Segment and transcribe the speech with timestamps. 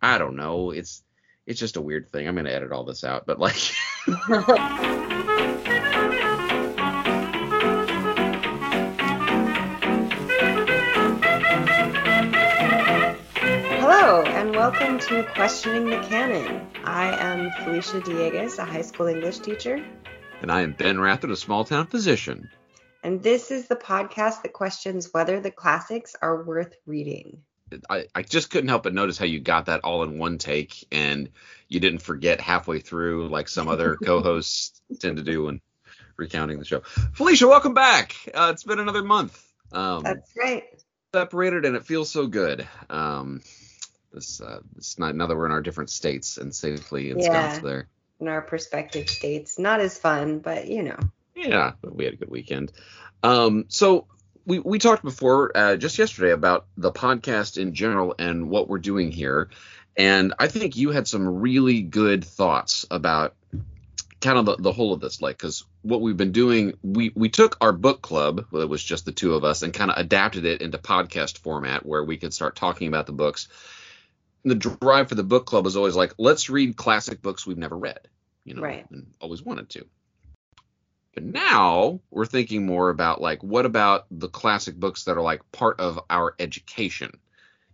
[0.00, 0.70] I don't know.
[0.70, 1.02] It's
[1.44, 2.28] it's just a weird thing.
[2.28, 3.56] I'm gonna edit all this out, but like.
[13.80, 16.64] Hello, and welcome to Questioning the Canon.
[16.84, 19.84] I am Felicia Diegues, a high school English teacher.
[20.40, 22.48] And I am Ben Rathod, a small town physician.
[23.02, 27.42] And this is the podcast that questions whether the classics are worth reading.
[27.88, 30.86] I, I just couldn't help but notice how you got that all in one take
[30.90, 31.30] and
[31.68, 35.60] you didn't forget halfway through like some other co-hosts tend to do when
[36.16, 36.80] recounting the show.
[37.12, 38.14] Felicia, welcome back.
[38.34, 39.42] Uh, it's been another month.
[39.72, 40.64] Um, That's right.
[41.14, 42.66] Separated and it feels so good.
[42.90, 43.40] Um,
[44.12, 47.60] this uh, it's not now that we're in our different states and safely ensconced yeah,
[47.60, 47.88] there.
[48.20, 50.98] In our prospective states, not as fun, but you know.
[51.34, 52.72] Yeah, we had a good weekend.
[53.22, 54.06] Um, so
[54.48, 58.78] we we talked before uh, just yesterday about the podcast in general and what we're
[58.78, 59.50] doing here,
[59.96, 63.34] and I think you had some really good thoughts about
[64.20, 67.28] kind of the, the whole of this like because what we've been doing we we
[67.28, 69.98] took our book club well, it was just the two of us and kind of
[69.98, 73.48] adapted it into podcast format where we could start talking about the books.
[74.44, 77.76] The drive for the book club was always like let's read classic books we've never
[77.76, 78.00] read
[78.44, 78.90] you know right.
[78.90, 79.84] and always wanted to
[81.18, 85.50] but now we're thinking more about like what about the classic books that are like
[85.50, 87.18] part of our education,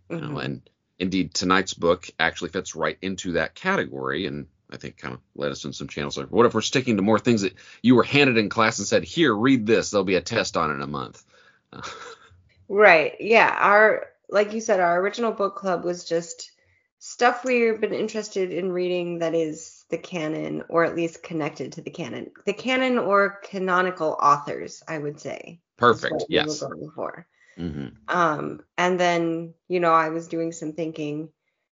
[0.09, 0.33] you mm-hmm.
[0.33, 5.13] know, and indeed tonight's book actually fits right into that category and I think kind
[5.13, 6.17] of led us in some channels.
[6.17, 8.87] Like, what if we're sticking to more things that you were handed in class and
[8.87, 9.91] said, "Here, read this.
[9.91, 11.23] There'll be a test on it in a month."
[12.67, 13.13] right.
[13.19, 13.55] Yeah.
[13.59, 16.51] Our like you said, our original book club was just
[16.97, 21.81] stuff we've been interested in reading that is the canon or at least connected to
[21.81, 22.31] the canon.
[22.45, 25.59] The canon or canonical authors, I would say.
[25.77, 26.25] Perfect.
[26.29, 26.63] Yes.
[26.63, 27.27] We before.
[27.57, 27.87] Mm-hmm.
[28.07, 31.29] Um, and then, you know, I was doing some thinking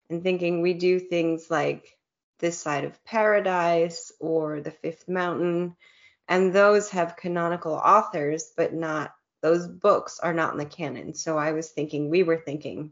[0.09, 1.97] and thinking we do things like
[2.39, 5.75] This Side of Paradise or The Fifth Mountain,
[6.27, 11.13] and those have canonical authors, but not those books are not in the canon.
[11.13, 12.91] So I was thinking, we were thinking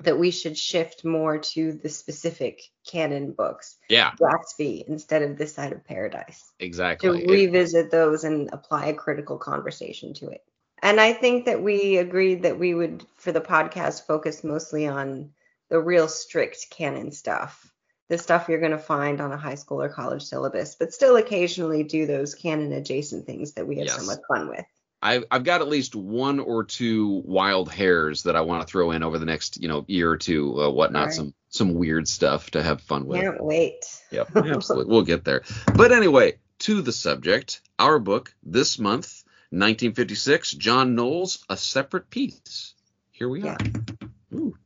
[0.00, 3.76] that we should shift more to the specific canon books.
[3.88, 4.12] Yeah.
[4.12, 6.52] Gatsby instead of this side of paradise.
[6.58, 7.26] Exactly.
[7.26, 10.42] To revisit it, those and apply a critical conversation to it.
[10.82, 15.30] And I think that we agreed that we would, for the podcast, focus mostly on
[15.68, 17.70] the real strict canon stuff,
[18.08, 21.16] the stuff you're going to find on a high school or college syllabus, but still
[21.16, 24.00] occasionally do those canon adjacent things that we had yes.
[24.00, 24.64] so much fun with.
[25.02, 28.90] I've, I've got at least one or two wild hairs that I want to throw
[28.90, 31.14] in over the next, you know, year or two, uh, whatnot, right.
[31.14, 33.20] some some weird stuff to have fun with.
[33.20, 33.84] Can't wait.
[34.10, 34.92] Yep, absolutely.
[34.92, 35.42] we'll get there.
[35.74, 42.74] But anyway, to the subject, our book this month, 1956, John Knowles, A Separate Peace.
[43.10, 43.54] Here we yeah.
[43.54, 44.36] are.
[44.36, 44.56] Ooh.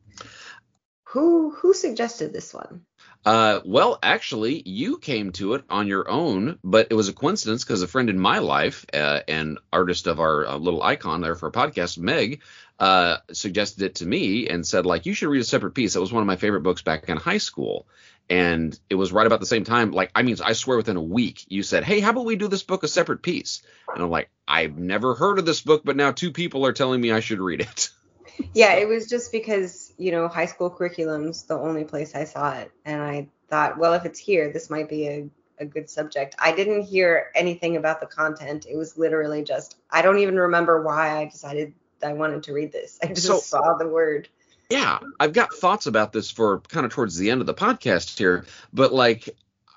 [1.05, 2.84] Who who suggested this one?
[3.25, 7.65] Uh, well, actually, you came to it on your own, but it was a coincidence
[7.65, 11.35] because a friend in my life uh, and artist of our uh, little icon there
[11.35, 12.43] for a podcast, Meg,
[12.79, 15.95] uh, suggested it to me and said, like, you should read a separate peace.
[15.95, 17.87] That was one of my favorite books back in high school.
[18.29, 19.93] And it was right about the same time.
[19.93, 22.49] Like, I mean, I swear within a week, you said, hey, how about we do
[22.49, 23.62] this book a separate peace?
[23.95, 27.01] And I'm like, I've never heard of this book, but now two people are telling
[27.01, 27.91] me I should read it.
[28.53, 32.55] yeah, it was just because, you know, high school curriculum's the only place I saw
[32.55, 32.71] it.
[32.84, 35.28] And I thought, well, if it's here, this might be a,
[35.59, 36.34] a good subject.
[36.39, 38.67] I didn't hear anything about the content.
[38.69, 42.73] It was literally just, I don't even remember why I decided I wanted to read
[42.73, 42.99] this.
[43.03, 44.28] I just so, saw the word.
[44.71, 48.19] Yeah, I've got thoughts about this for kind of towards the end of the podcast
[48.19, 49.28] here, but like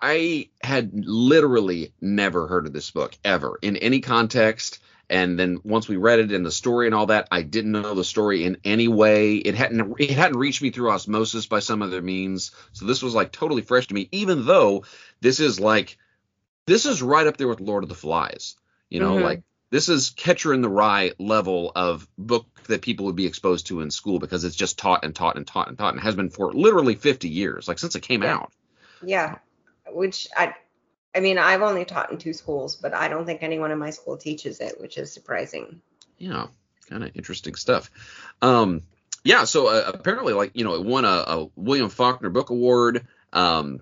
[0.01, 4.79] I had literally never heard of this book ever in any context
[5.09, 7.94] and then once we read it and the story and all that i didn't know
[7.94, 9.35] the story in any way.
[9.35, 12.51] It hadn't it hadn't reached me through osmosis by some other means.
[12.73, 14.85] So this was like totally fresh to me even though
[15.22, 15.97] this is like
[16.66, 18.56] this is right up there with lord of the flies.
[18.90, 19.23] You know mm-hmm.
[19.23, 23.67] like this is catcher in the rye level of book that people would be exposed
[23.67, 26.16] to in school because it's just taught and taught and taught and taught and has
[26.16, 28.35] been for literally 50 years like since it came yeah.
[28.35, 28.52] out.
[29.03, 29.37] Yeah.
[29.90, 30.53] Which i
[31.17, 33.90] I mean, I've only taught in two schools, but I don't think anyone in my
[33.90, 35.81] school teaches it, which is surprising.
[36.19, 36.46] Yeah,
[36.87, 37.90] kind of interesting stuff.
[38.40, 38.84] Um,
[39.23, 43.08] yeah, so uh, apparently, like you know, it won a, a William Faulkner Book Award.
[43.34, 43.81] Um,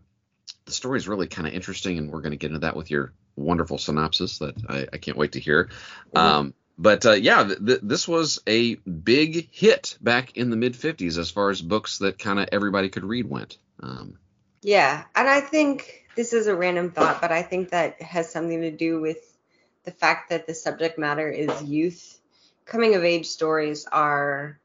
[0.63, 2.89] the story is really kind of interesting, and we're going to get into that with
[2.89, 5.65] your wonderful synopsis that I, I can't wait to hear.
[5.65, 6.17] Mm-hmm.
[6.17, 10.73] Um, but uh, yeah, th- th- this was a big hit back in the mid
[10.73, 13.57] 50s as far as books that kind of everybody could read went.
[13.81, 14.19] Um,
[14.61, 18.61] yeah, and I think this is a random thought, but I think that has something
[18.61, 19.37] to do with
[19.83, 22.19] the fact that the subject matter is youth.
[22.65, 24.59] Coming of age stories are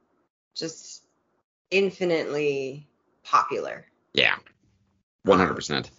[0.54, 1.04] just
[1.70, 2.86] infinitely
[3.22, 3.86] popular.
[4.14, 4.36] Yeah.
[5.26, 5.90] 100%.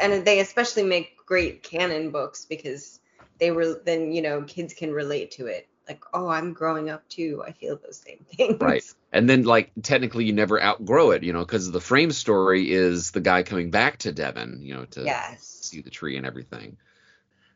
[0.00, 3.00] And they especially make great canon books because
[3.38, 5.68] they were then, you know, kids can relate to it.
[5.88, 7.42] Like, oh, I'm growing up too.
[7.46, 8.60] I feel those same things.
[8.60, 8.84] Right.
[9.12, 13.10] And then like technically you never outgrow it, you know, because the frame story is
[13.10, 15.42] the guy coming back to Devon, you know, to yes.
[15.42, 16.76] see the tree and everything.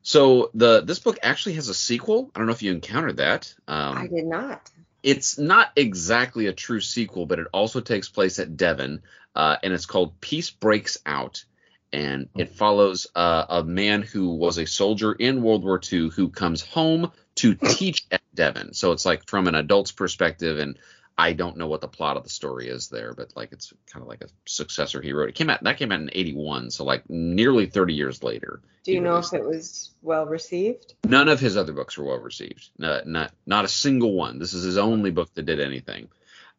[0.02, 2.30] So the this book actually has a sequel.
[2.34, 3.54] I don't know if you encountered that.
[3.66, 4.70] Um, I did not.
[5.02, 9.02] It's not exactly a true sequel, but it also takes place at Devon,
[9.34, 11.44] uh, and it's called Peace Breaks Out,
[11.92, 16.30] and it follows uh, a man who was a soldier in World War II who
[16.30, 18.75] comes home to teach at Devon.
[18.75, 20.79] So it's like from an adult's perspective, and
[21.17, 24.02] I don't know what the plot of the story is there, but like it's kind
[24.02, 25.29] of like a successor he wrote.
[25.29, 28.61] It came out that came out in '81, so like nearly 30 years later.
[28.85, 30.94] Do you know if it was well received?
[31.05, 32.70] None of his other books were well received.
[32.79, 34.38] No, not not a single one.
[34.38, 36.08] This is his only book that did anything.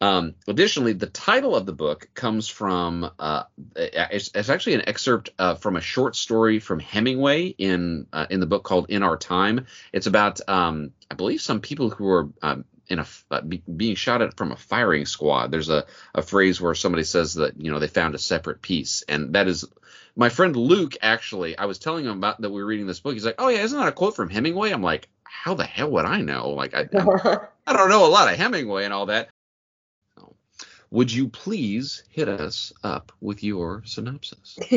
[0.01, 3.43] Um, additionally, the title of the book comes from uh,
[3.75, 8.39] it's, it's, actually an excerpt uh, from a short story from Hemingway in uh, in
[8.39, 9.65] the book called In Our Time.
[9.91, 13.95] It's about um, I believe some people who are um, in a uh, be, being
[13.95, 15.51] shot at from a firing squad.
[15.51, 15.85] There's a,
[16.15, 19.49] a phrase where somebody says that you know they found a separate peace, and that
[19.49, 19.65] is
[20.15, 20.95] my friend Luke.
[21.01, 23.13] Actually, I was telling him about that we were reading this book.
[23.13, 25.91] He's like, "Oh yeah, isn't that a quote from Hemingway?" I'm like, "How the hell
[25.91, 26.51] would I know?
[26.51, 26.87] Like I
[27.67, 29.29] I don't know a lot of Hemingway and all that."
[30.91, 34.57] Would you please hit us up with your synopsis?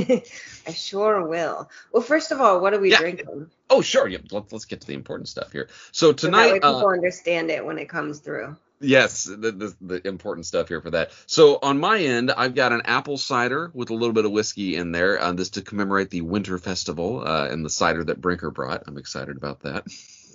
[0.67, 1.71] I sure will.
[1.91, 2.99] Well, first of all, what are we yeah.
[2.99, 3.51] drinking?
[3.71, 4.07] Oh, sure.
[4.07, 5.69] Yeah, let's, let's get to the important stuff here.
[5.91, 8.57] So tonight, so people uh, understand it when it comes through.
[8.83, 11.13] Yes, the, the, the, important stuff here for that.
[11.27, 14.75] So on my end, I've got an apple cider with a little bit of whiskey
[14.75, 15.21] in there.
[15.21, 18.83] Uh, this to commemorate the Winter Festival uh, and the cider that Brinker brought.
[18.87, 19.87] I'm excited about that.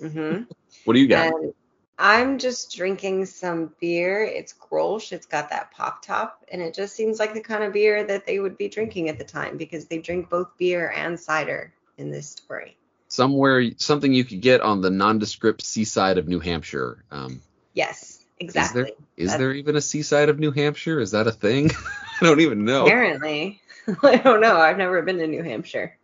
[0.02, 0.44] Mm-hmm.
[0.84, 1.26] what do you got?
[1.26, 1.52] And
[1.98, 4.22] I'm just drinking some beer.
[4.22, 5.10] It's Grolsch.
[5.12, 8.24] It's got that pop top, and it just seems like the kind of beer that
[8.24, 12.12] they would be drinking at the time because they drink both beer and cider in
[12.12, 12.76] this story.
[13.08, 17.02] Somewhere, something you could get on the nondescript seaside of New Hampshire.
[17.10, 17.42] Um,
[17.72, 18.82] yes, exactly.
[18.82, 21.00] Is there, is there even a seaside of New Hampshire?
[21.00, 21.70] Is that a thing?
[22.20, 22.84] I don't even know.
[22.86, 23.60] Apparently,
[24.04, 24.56] I don't know.
[24.56, 25.96] I've never been to New Hampshire.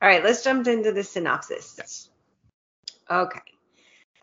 [0.00, 1.76] All right, let's jump into the synopsis.
[1.78, 2.08] Yes.
[3.08, 3.51] Okay.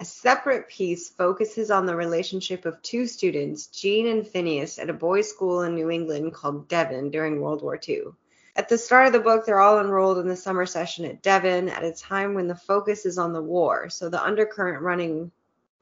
[0.01, 4.94] A separate peace focuses on the relationship of two students, Gene and Phineas, at a
[4.94, 8.04] boys' school in New England called Devon during World War II.
[8.56, 11.68] At the start of the book, they're all enrolled in the summer session at Devon
[11.68, 13.90] at a time when the focus is on the war.
[13.90, 15.34] So the undercurrent running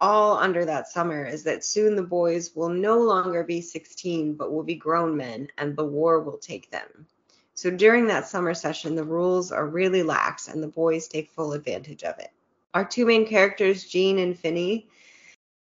[0.01, 4.51] all under that summer is that soon the boys will no longer be 16 but
[4.51, 7.05] will be grown men and the war will take them.
[7.53, 11.53] So during that summer session, the rules are really lax and the boys take full
[11.53, 12.31] advantage of it.
[12.73, 14.89] Our two main characters, Gene and Finney,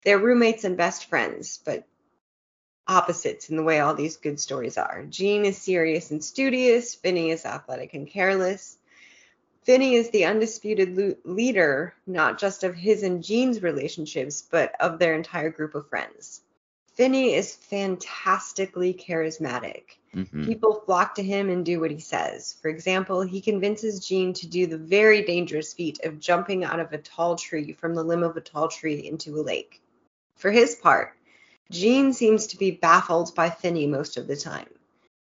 [0.04, 1.88] they're roommates and best friends, but
[2.88, 5.06] opposites in the way all these good stories are.
[5.10, 8.78] Gene is serious and studious, Finney is athletic and careless.
[9.63, 15.00] Finney is the undisputed lo- leader, not just of his and Gene's relationships, but of
[15.00, 16.42] their entire group of friends.
[16.95, 19.83] Finney is fantastically charismatic.
[20.15, 20.45] Mm-hmm.
[20.45, 22.56] People flock to him and do what he says.
[22.62, 26.94] For example, he convinces Gene to do the very dangerous feat of jumping out of
[26.94, 29.81] a tall tree from the limb of a tall tree into a lake.
[30.38, 31.13] For his part,
[31.69, 34.68] Gene seems to be baffled by Finney most of the time.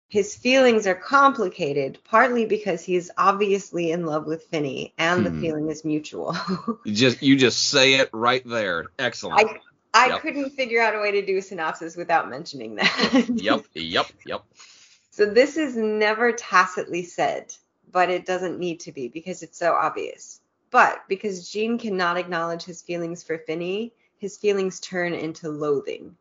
[0.09, 5.33] His feelings are complicated, partly because he is obviously in love with Finney, and hmm.
[5.33, 6.37] the feeling is mutual.
[6.85, 8.87] you just you just say it right there.
[8.99, 9.49] Excellent.
[9.49, 9.61] I,
[10.03, 10.21] I yep.
[10.21, 13.31] couldn't figure out a way to do a synopsis without mentioning that.
[13.37, 14.43] yep, yep, yep.
[15.13, 17.55] So this is never tacitly said,
[17.93, 20.41] but it doesn't need to be because it's so obvious.
[20.73, 26.17] But because Gene cannot acknowledge his feelings for Finney, his feelings turn into loathing.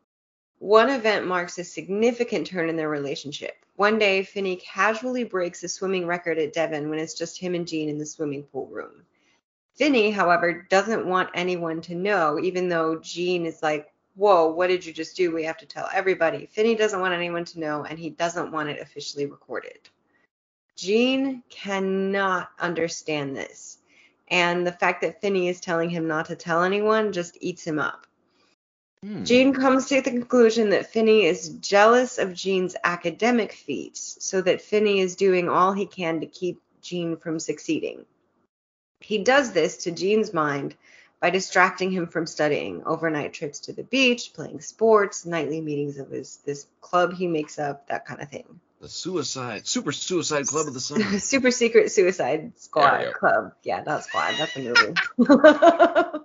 [0.60, 3.56] One event marks a significant turn in their relationship.
[3.74, 7.66] One day, Finney casually breaks a swimming record at Devon when it's just him and
[7.66, 9.04] Gene in the swimming pool room.
[9.82, 14.86] Finney, however, doesn't want anyone to know, even though Gene is like, Whoa, what did
[14.86, 15.34] you just do?
[15.34, 16.46] We have to tell everybody.
[16.46, 19.80] Finney doesn't want anyone to know, and he doesn't want it officially recorded.
[20.76, 23.78] Gene cannot understand this.
[24.28, 27.80] And the fact that Finney is telling him not to tell anyone just eats him
[27.80, 28.06] up.
[29.02, 29.24] Hmm.
[29.24, 34.62] Gene comes to the conclusion that Finney is jealous of Gene's academic feats, so that
[34.62, 38.04] Finney is doing all he can to keep Gene from succeeding.
[39.02, 40.74] He does this, to Gene's mind,
[41.20, 42.82] by distracting him from studying.
[42.84, 47.58] Overnight trips to the beach, playing sports, nightly meetings of his this club he makes
[47.58, 48.60] up, that kind of thing.
[48.80, 51.18] The suicide, super suicide club of the summer.
[51.20, 53.52] super secret suicide squad club.
[53.62, 54.34] Yeah, not squad.
[54.36, 56.24] That's a movie.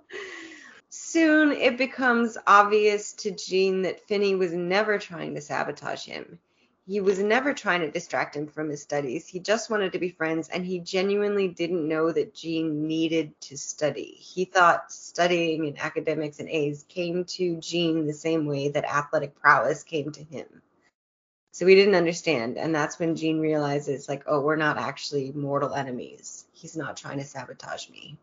[0.90, 6.40] Soon it becomes obvious to Gene that Finney was never trying to sabotage him.
[6.88, 9.28] He was never trying to distract him from his studies.
[9.28, 13.58] He just wanted to be friends, and he genuinely didn't know that Gene needed to
[13.58, 14.16] study.
[14.18, 19.38] He thought studying and academics and A's came to Gene the same way that athletic
[19.38, 20.46] prowess came to him.
[21.52, 25.74] So he didn't understand, and that's when Gene realizes, like, oh, we're not actually mortal
[25.74, 26.46] enemies.
[26.52, 28.16] He's not trying to sabotage me.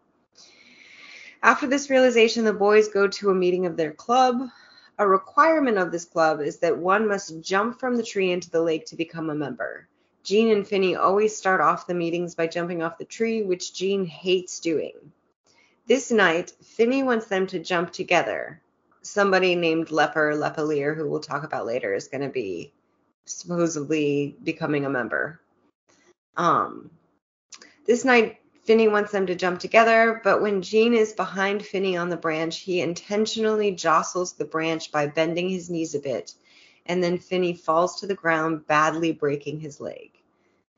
[1.43, 4.49] After this realization, the boys go to a meeting of their club.
[4.97, 8.61] A requirement of this club is that one must jump from the tree into the
[8.61, 9.87] lake to become a member.
[10.23, 14.05] Gene and Finney always start off the meetings by jumping off the tree, which Gene
[14.05, 14.93] hates doing.
[15.85, 18.61] This night, Finney wants them to jump together.
[19.01, 22.71] Somebody named Leper Lepellier, who we'll talk about later, is going to be
[23.25, 25.41] supposedly becoming a member.
[26.37, 26.89] Um,
[27.85, 32.09] this night, Finney wants them to jump together, but when Gene is behind Finney on
[32.09, 36.33] the branch, he intentionally jostles the branch by bending his knees a bit,
[36.87, 40.09] and then Finney falls to the ground, badly breaking his leg.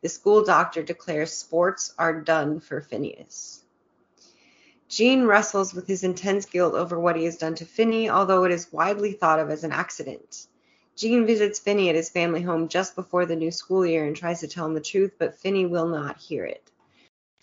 [0.01, 3.63] The school doctor declares sports are done for Phineas.
[4.89, 8.51] Gene wrestles with his intense guilt over what he has done to Finney, although it
[8.51, 10.47] is widely thought of as an accident.
[10.97, 14.41] Gene visits Finney at his family home just before the new school year and tries
[14.41, 16.69] to tell him the truth, but Finney will not hear it.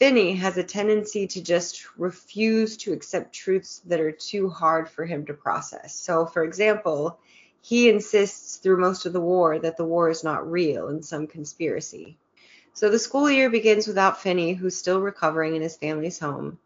[0.04, 5.06] Finney has a tendency to just refuse to accept truths that are too hard for
[5.06, 5.94] him to process.
[5.94, 7.18] So, for example,
[7.62, 11.26] he insists through most of the war that the war is not real and some
[11.26, 12.18] conspiracy.
[12.74, 16.58] So the school year begins without Finney, who's still recovering in his family's home.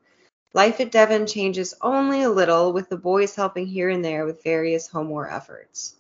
[0.52, 4.42] Life at Devon changes only a little, with the boys helping here and there with
[4.42, 5.94] various home war efforts.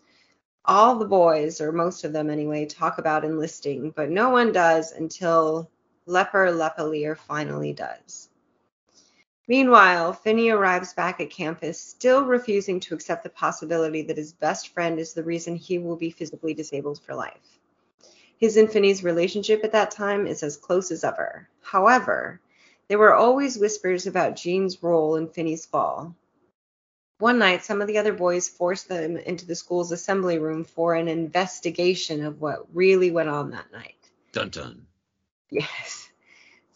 [0.64, 4.90] All the boys, or most of them anyway, talk about enlisting, but no one does
[4.90, 5.70] until
[6.08, 8.30] Leper Lepellier finally does.
[9.46, 14.68] Meanwhile, Finney arrives back at campus, still refusing to accept the possibility that his best
[14.68, 17.58] friend is the reason he will be physically disabled for life.
[18.38, 21.46] His and Finney's relationship at that time is as close as ever.
[21.60, 22.40] However,
[22.88, 26.14] there were always whispers about Gene's role in Finney's fall.
[27.18, 30.94] One night, some of the other boys forced them into the school's assembly room for
[30.94, 33.96] an investigation of what really went on that night.
[34.32, 34.87] Dun dun.
[35.50, 36.08] Yes.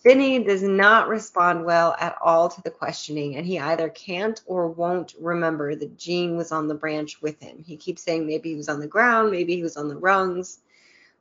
[0.03, 4.67] Finney does not respond well at all to the questioning, and he either can't or
[4.67, 7.63] won't remember that Gene was on the branch with him.
[7.65, 10.59] He keeps saying maybe he was on the ground, maybe he was on the rungs.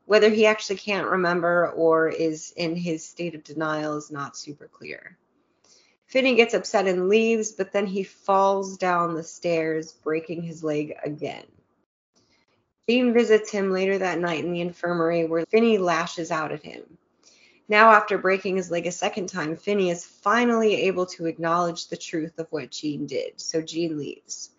[0.06, 4.68] Whether he actually can't remember or is in his state of denial is not super
[4.68, 5.16] clear.
[6.08, 10.96] Finney gets upset and leaves, but then he falls down the stairs, breaking his leg
[11.06, 11.46] again.
[12.90, 16.98] Gene visits him later that night in the infirmary where Finney lashes out at him.
[17.72, 21.96] Now, after breaking his leg a second time, Finney is finally able to acknowledge the
[21.96, 24.50] truth of what Gene did, so Gene leaves.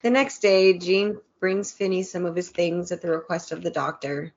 [0.00, 3.70] The next day, Gene brings Finney some of his things at the request of the
[3.70, 4.32] doctor.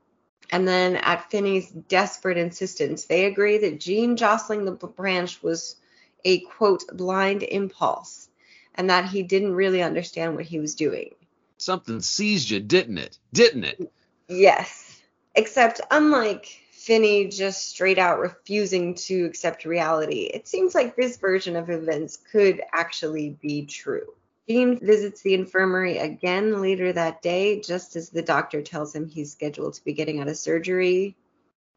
[0.51, 5.77] And then, at Finney's desperate insistence, they agree that Gene jostling the branch was
[6.25, 8.27] a quote, blind impulse,
[8.75, 11.15] and that he didn't really understand what he was doing.
[11.60, 13.17] Something seized you, didn't it?
[13.31, 13.89] Didn't it?
[14.27, 15.01] Yes.
[15.34, 20.22] Except, unlike Finney just straight out refusing to accept reality.
[20.34, 24.13] It seems like this version of events could actually be true.
[24.48, 29.34] Gene visits the infirmary again later that day, just as the doctor tells him he's
[29.34, 31.17] scheduled to be getting out of surgery.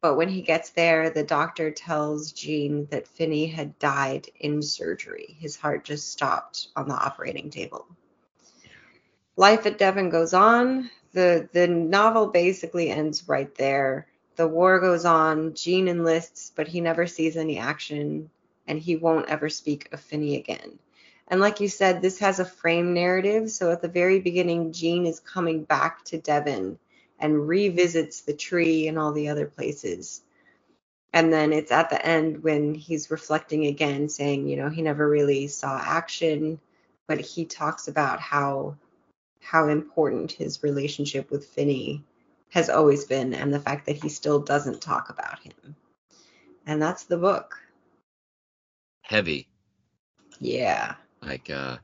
[0.01, 5.35] But when he gets there, the doctor tells Gene that Finney had died in surgery.
[5.41, 7.85] His heart just stopped on the operating table.
[9.35, 10.89] Life at Devon goes on.
[11.11, 14.07] The the novel basically ends right there
[14.41, 15.53] the war goes on.
[15.53, 18.31] Gene enlists, but he never sees any action,
[18.65, 20.79] and he won't ever speak of Finney again.
[21.27, 23.51] And like you said, this has a frame narrative.
[23.51, 26.79] So at the very beginning, Gene is coming back to Devon
[27.19, 30.23] and revisits the tree and all the other places.
[31.13, 35.07] And then it's at the end when he's reflecting again, saying, you know, he never
[35.07, 36.59] really saw action,
[37.07, 38.75] but he talks about how
[39.39, 42.03] how important his relationship with Finney
[42.51, 45.75] has always been and the fact that he still doesn't talk about him.
[46.65, 47.57] And that's the book.
[49.01, 49.47] Heavy.
[50.39, 50.95] Yeah.
[51.21, 51.77] Like uh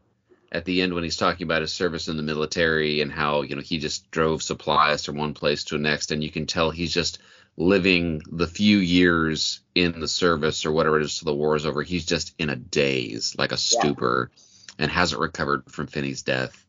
[0.52, 3.56] at the end when he's talking about his service in the military and how, you
[3.56, 6.70] know, he just drove supplies from one place to the next and you can tell
[6.70, 7.20] he's just
[7.58, 11.66] living the few years in the service or whatever it is till the war is
[11.66, 11.82] over.
[11.82, 14.84] He's just in a daze, like a stupor, yeah.
[14.84, 16.66] and hasn't recovered from Finney's death.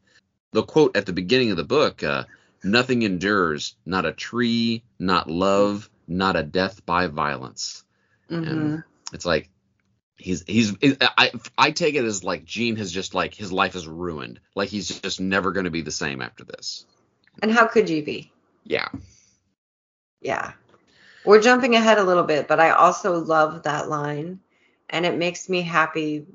[0.52, 2.24] The quote at the beginning of the book, uh,
[2.62, 7.84] Nothing endures, not a tree, not love, not a death by violence.
[8.30, 8.50] Mm-hmm.
[8.50, 9.50] And it's like
[10.16, 13.86] he's he's I I take it as like Gene has just like his life is
[13.86, 14.40] ruined.
[14.54, 16.84] Like he's just never going to be the same after this.
[17.40, 18.32] And how could you be?
[18.64, 18.88] Yeah.
[20.20, 20.52] Yeah.
[21.24, 24.40] We're jumping ahead a little bit, but I also love that line.
[24.90, 26.26] And it makes me happy.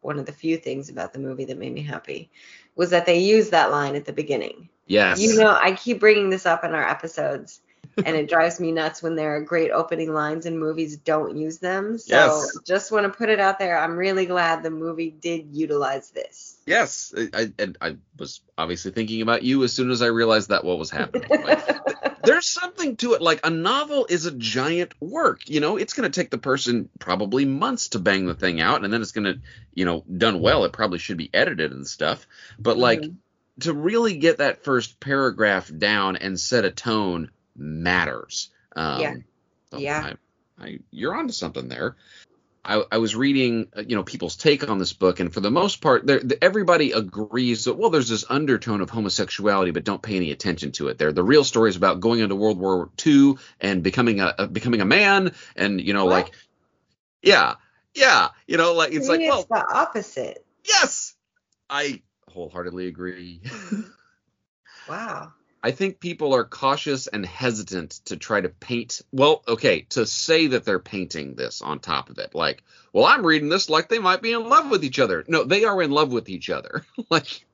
[0.00, 2.30] One of the few things about the movie that made me happy
[2.76, 4.68] was that they used that line at the beginning.
[4.88, 5.20] Yes.
[5.20, 7.60] You know, I keep bringing this up in our episodes,
[7.98, 11.58] and it drives me nuts when there are great opening lines and movies don't use
[11.58, 11.98] them.
[11.98, 12.58] So Yes.
[12.66, 13.78] just want to put it out there.
[13.78, 16.56] I'm really glad the movie did utilize this.
[16.66, 20.48] Yes, I, I, and I was obviously thinking about you as soon as I realized
[20.50, 21.28] that what was happening.
[21.42, 21.60] Like,
[22.24, 23.22] there's something to it.
[23.22, 25.48] Like a novel is a giant work.
[25.48, 28.84] You know, it's going to take the person probably months to bang the thing out,
[28.84, 29.40] and then it's going to,
[29.74, 30.64] you know, done well.
[30.64, 32.26] It probably should be edited and stuff.
[32.58, 33.14] But like Mhm.
[33.60, 38.50] To really get that first paragraph down and set a tone matters.
[38.76, 39.14] Um, Yeah.
[39.70, 40.14] so Yeah.
[40.58, 41.96] I, I, you're onto something there.
[42.64, 45.50] I, I was reading, uh, you know, people's take on this book, and for the
[45.50, 50.16] most part, the- everybody agrees that well, there's this undertone of homosexuality, but don't pay
[50.16, 50.98] any attention to it.
[50.98, 54.46] There, the real story is about going into World War II and becoming a, a
[54.48, 56.24] becoming a man, and you know, What?
[56.24, 56.34] like,
[57.22, 57.54] yeah,
[57.94, 60.44] yeah, you know, like it's like, me, well, the opposite.
[60.64, 61.14] yes,
[61.70, 62.02] I
[62.38, 63.42] wholeheartedly agree.
[64.88, 65.34] Wow.
[65.62, 69.02] I think people are cautious and hesitant to try to paint.
[69.12, 72.62] Well, okay, to say that they're painting this on top of it, like,
[72.94, 75.24] well, I'm reading this like they might be in love with each other.
[75.28, 76.86] No, they are in love with each other.
[77.10, 77.44] like,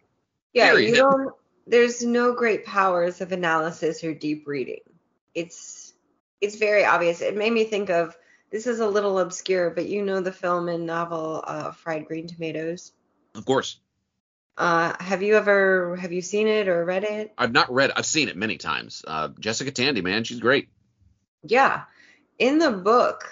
[0.52, 0.90] Yeah, Period.
[0.90, 1.34] you don't.
[1.66, 4.82] There's no great powers of analysis or deep reading.
[5.34, 5.92] It's
[6.40, 7.20] it's very obvious.
[7.20, 8.16] It made me think of
[8.52, 12.28] this is a little obscure, but you know the film and novel uh, Fried Green
[12.28, 12.92] Tomatoes.
[13.34, 13.80] of course,
[14.56, 17.32] Uh, have you ever have you seen it or read it?
[17.36, 17.90] I've not read.
[17.96, 19.04] I've seen it many times.
[19.06, 20.68] Uh, Jessica Tandy, man, she's great.
[21.42, 21.82] Yeah.
[22.38, 23.28] In the book,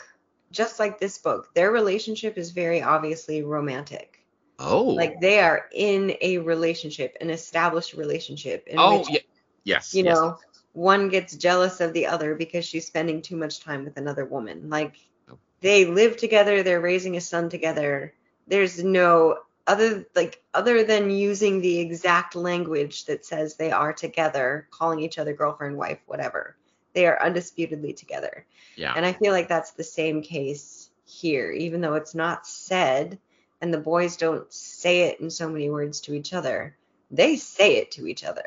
[0.50, 4.24] just like this book, their relationship is very obviously romantic.
[4.58, 8.66] Oh, Like they are in a relationship, an established relationship.
[8.68, 9.18] In oh, which yeah,
[9.64, 10.14] yes, you yes.
[10.14, 10.38] know,
[10.72, 14.70] one gets jealous of the other because she's spending too much time with another woman.
[14.70, 14.96] Like
[15.30, 15.38] Oh.
[15.60, 18.12] they live together, they're raising a son together.
[18.46, 24.68] There's no other like other than using the exact language that says they are together,
[24.70, 26.56] calling each other girlfriend, wife, whatever.
[26.94, 28.44] They are undisputedly together.
[28.76, 33.18] yeah, And I feel like that's the same case here, even though it's not said
[33.62, 36.76] and the boys don't say it in so many words to each other.
[37.10, 38.44] They say it to each other.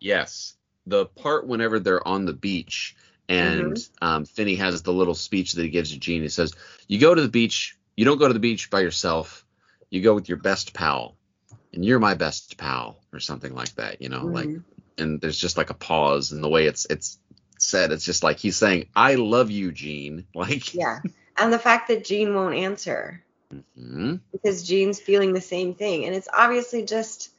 [0.00, 0.54] Yes.
[0.86, 2.96] The part whenever they're on the beach
[3.28, 6.22] and um, Finney has the little speech that he gives to Gene.
[6.22, 6.52] He says,
[6.88, 9.45] You go to the beach, you don't go to the beach by yourself,
[9.90, 11.16] you go with your best pal.
[11.72, 14.62] And you're my best pal, or something like that, you know, like Mhm.
[14.98, 17.18] and there's just like a pause in the way it's it's
[17.58, 17.92] said.
[17.92, 20.26] It's just like he's saying, I love you, Gene.
[20.34, 21.00] Like Yeah.
[21.36, 23.22] And the fact that gene won't answer
[23.78, 24.20] mhm.
[24.32, 26.06] because gene's feeling the same thing.
[26.06, 27.30] And it's obviously just,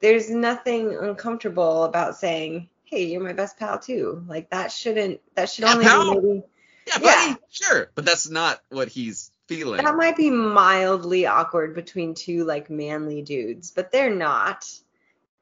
[0.00, 4.22] there's nothing uncomfortable about saying, hey, you're my best pal too.
[4.28, 6.20] Like that shouldn't, that should Yeah, only pal.
[6.20, 6.42] be maybe,
[6.86, 7.34] Yeah, Yeah.
[7.50, 7.90] sure.
[7.94, 9.84] But that's not what he's feeling.
[9.84, 14.66] that might be mildly awkward between two like manly dudes, but they're not.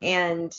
[0.01, 0.55] And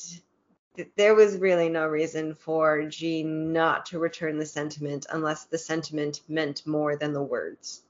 [0.76, 5.58] th- there was really no reason for Gene not to return the sentiment unless the
[5.58, 7.82] sentiment meant more than the words.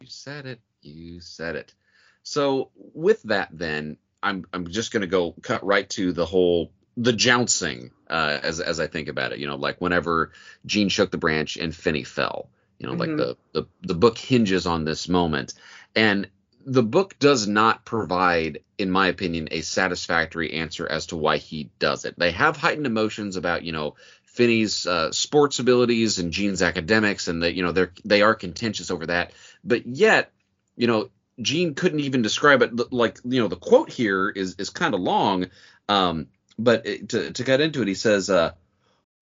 [0.00, 0.60] You said it.
[0.82, 1.74] You said it.
[2.22, 7.12] So with that, then I'm I'm just gonna go cut right to the whole the
[7.12, 9.38] jouncing uh, as as I think about it.
[9.38, 10.32] You know, like whenever
[10.64, 12.50] Gene shook the branch and Finney fell.
[12.78, 13.16] You know, like Mhm.
[13.16, 15.54] the, the the book hinges on this moment,
[15.94, 16.28] and
[16.64, 21.70] the book does not provide, in my opinion, a satisfactory answer as to why he
[21.78, 22.18] does it.
[22.18, 27.42] They have heightened emotions about you know Finney's uh, sports abilities and Gene's academics, and
[27.42, 29.32] that you know they're they are contentious over that.
[29.64, 30.32] But yet,
[30.76, 31.08] you know,
[31.40, 32.92] Gene couldn't even describe it.
[32.92, 35.46] Like you know, the quote here is is kind of long,
[35.88, 36.26] um,
[36.58, 38.52] but it, to to cut into it, he says, uh,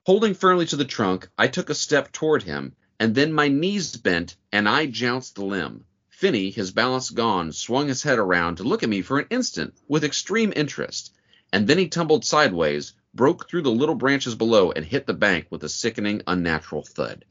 [0.07, 3.97] "Holding firmly to the trunk, I took a step toward him, and then my knees
[3.97, 8.63] bent, and I jounced the limb." Finney, his balance gone, swung his head around to
[8.63, 11.13] look at me for an instant with extreme interest,
[11.53, 15.47] and then he tumbled sideways, broke through the little branches below, and hit the bank
[15.51, 17.25] with a sickening, unnatural thud.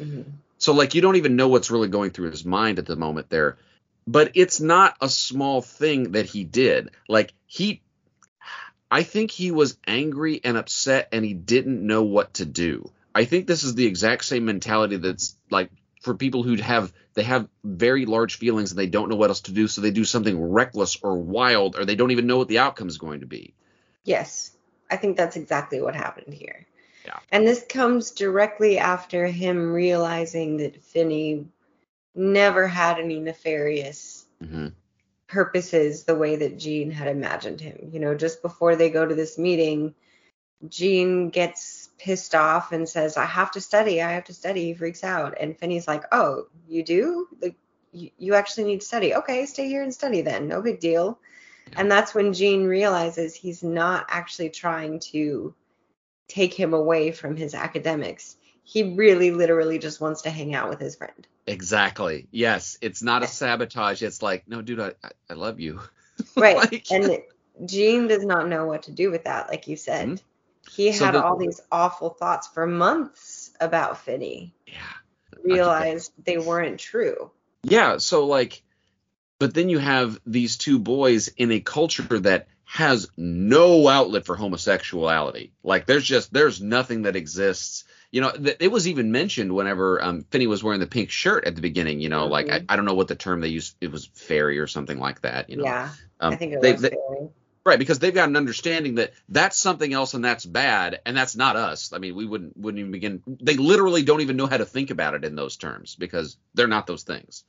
[0.00, 0.22] Mm-hmm.
[0.58, 3.28] So like you don't even know what's really going through his mind at the moment
[3.30, 3.58] there.
[4.06, 6.90] But it's not a small thing that he did.
[7.08, 7.82] Like he
[8.90, 12.90] I think he was angry and upset and he didn't know what to do.
[13.14, 15.70] I think this is the exact same mentality that's like
[16.00, 19.42] for people who have they have very large feelings and they don't know what else
[19.42, 22.48] to do so they do something reckless or wild or they don't even know what
[22.48, 23.54] the outcome is going to be.
[24.04, 24.52] Yes,
[24.90, 26.66] I think that's exactly what happened here.
[27.04, 27.18] Yeah.
[27.30, 31.46] And this comes directly after him realizing that Finney
[32.14, 34.68] never had any nefarious hmm
[35.32, 37.88] purposes the way that Gene had imagined him.
[37.90, 39.94] You know, just before they go to this meeting,
[40.68, 44.64] Gene gets pissed off and says, I have to study, I have to study.
[44.64, 45.36] He freaks out.
[45.40, 47.28] And Finney's like, Oh, you do?
[47.40, 47.54] Like,
[47.92, 49.14] you, you actually need to study.
[49.14, 50.48] Okay, stay here and study then.
[50.48, 51.18] No big deal.
[51.76, 55.54] And that's when Gene realizes he's not actually trying to
[56.26, 58.36] take him away from his academics.
[58.64, 61.26] He really literally just wants to hang out with his friend.
[61.46, 62.26] Exactly.
[62.32, 62.78] Yes.
[62.80, 64.02] It's not a sabotage.
[64.02, 64.92] It's like, no, dude, I,
[65.30, 65.80] I love you.
[66.36, 66.56] Right.
[66.56, 67.18] like, and
[67.64, 70.08] Gene does not know what to do with that, like you said.
[70.08, 70.24] Mm-hmm.
[70.74, 74.54] He so had the, all these awful thoughts for months about Finney.
[74.66, 74.74] Yeah.
[75.44, 77.30] Realized they weren't true.
[77.62, 77.98] Yeah.
[77.98, 78.62] So, like,
[79.38, 84.36] but then you have these two boys in a culture that has no outlet for
[84.36, 85.52] homosexuality.
[85.62, 90.00] Like, there's just, there's nothing that exists you know, th- it was even mentioned whenever
[90.04, 92.00] um, Finney was wearing the pink shirt at the beginning.
[92.00, 92.32] You know, mm-hmm.
[92.32, 92.64] like I.
[92.68, 93.74] I, don't know what the term they used.
[93.80, 95.48] It was fairy or something like that.
[95.48, 95.64] You know.
[95.64, 95.88] Yeah.
[96.20, 97.28] Um, I think it they, was they, fairy.
[97.64, 101.36] Right, because they've got an understanding that that's something else and that's bad, and that's
[101.36, 101.92] not us.
[101.92, 103.22] I mean, we wouldn't wouldn't even begin.
[103.26, 106.66] They literally don't even know how to think about it in those terms because they're
[106.66, 107.44] not those things.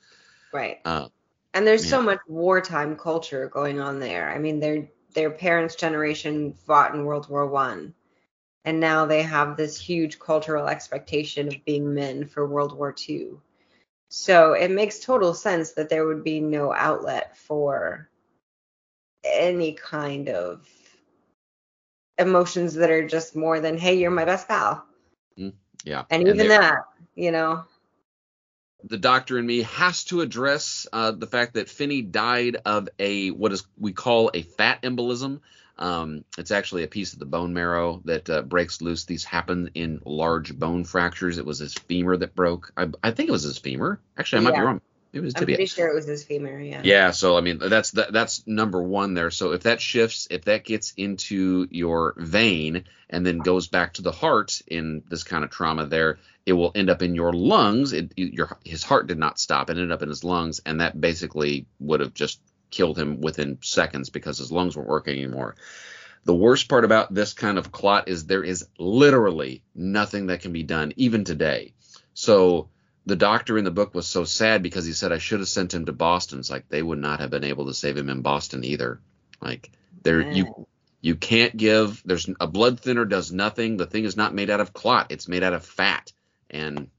[0.52, 0.80] Right.
[0.86, 1.08] Uh,
[1.56, 1.92] and there's yeah.
[1.92, 4.32] so much wartime culture going on there.
[4.32, 7.96] I mean, their their parents' generation fought in World War One
[8.66, 13.42] and now they have this huge cultural expectation of being men for World War Two.
[14.10, 18.10] So it makes total sense that there would be no outlet for
[19.24, 20.68] any kind of
[22.18, 24.86] emotions that are just more than, hey, you're my best pal.
[25.38, 26.04] Mm, yeah.
[26.10, 26.84] And even and that,
[27.16, 27.64] you know.
[28.84, 33.32] The doctor in me has to address uh, the fact that Finney died of a
[33.32, 35.40] what is we call a fat embolism,
[35.78, 39.06] um, it's actually a piece of the bone marrow that uh, breaks loose.
[39.06, 41.38] These happen in large bone fractures.
[41.38, 42.74] It was his femur that broke.
[42.78, 44.00] I, I think it was his femur.
[44.18, 44.60] Actually, I might yeah.
[44.60, 44.82] be wrong.
[45.14, 46.60] It was I'm pretty sure it was his femur.
[46.60, 46.82] Yeah.
[46.84, 47.12] Yeah.
[47.12, 49.30] So I mean, that's that, that's number one there.
[49.30, 54.02] So if that shifts, if that gets into your vein and then goes back to
[54.02, 57.94] the heart in this kind of trauma, there it will end up in your lungs.
[57.94, 61.00] It, your his heart did not stop; it ended up in his lungs, and that
[61.00, 65.56] basically would have just killed him within seconds because his lungs weren't working anymore.
[66.26, 70.54] The worst part about this kind of clot is there is literally nothing that can
[70.54, 71.74] be done, even today.
[72.16, 72.70] So
[73.06, 75.74] the doctor in the book was so sad because he said I should have sent
[75.74, 76.40] him to Boston.
[76.40, 79.00] It's like they would not have been able to save him in Boston either.
[79.42, 79.72] Like
[80.04, 80.68] there you
[81.02, 83.78] you can't give there's a blood thinner does nothing.
[83.78, 85.08] The thing is not made out of clot.
[85.10, 86.14] It's made out of fat.
[86.50, 86.90] And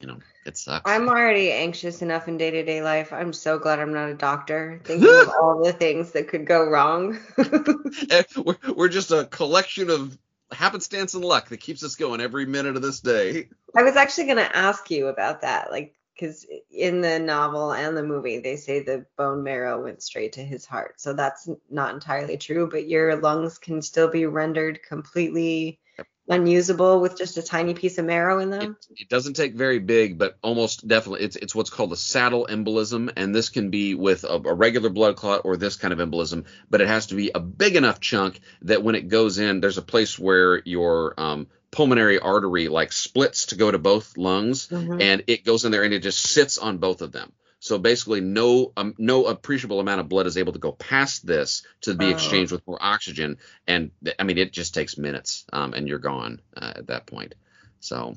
[0.00, 0.88] you know, it sucks.
[0.88, 3.12] I'm already anxious enough in day to day life.
[3.12, 6.64] I'm so glad I'm not a doctor, thinking of all the things that could go
[6.64, 7.18] wrong.
[8.10, 10.18] Eh, we're, we're just a collection of
[10.54, 13.48] happenstance and luck that keeps us going every minute of this day.
[13.76, 17.96] I was actually going to ask you about that, like, because in the novel and
[17.96, 21.00] the movie, they say the bone marrow went straight to his heart.
[21.00, 25.80] So that's not entirely true, but your lungs can still be rendered completely
[26.28, 28.76] unusable with just a tiny piece of marrow in them?
[28.90, 32.46] It, it, doesn't take very big, but almost definitely it's it's what's called a saddle
[32.50, 35.98] embolism, and this can be with a, a, regular blood clot or this kind of
[35.98, 39.60] embolism, but it has to be a big enough chunk that when it goes in,
[39.60, 44.68] there's a place where your um, pulmonary artery like splits to go to both lungs,
[44.68, 45.00] mm-hmm.
[45.00, 47.32] and it goes in there and it just sits on both of them.
[47.64, 51.62] So basically, no um, no appreciable amount of blood is able to go past this
[51.80, 52.10] to be oh.
[52.10, 56.42] exchanged with more oxygen, and I mean it just takes minutes, um, and you're gone
[56.54, 57.34] uh, at that point.
[57.80, 58.16] So.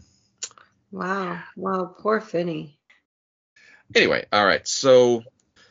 [0.92, 1.40] Wow!
[1.56, 1.96] Wow!
[1.98, 2.78] Poor Finney.
[3.96, 4.68] Anyway, all right.
[4.68, 5.24] So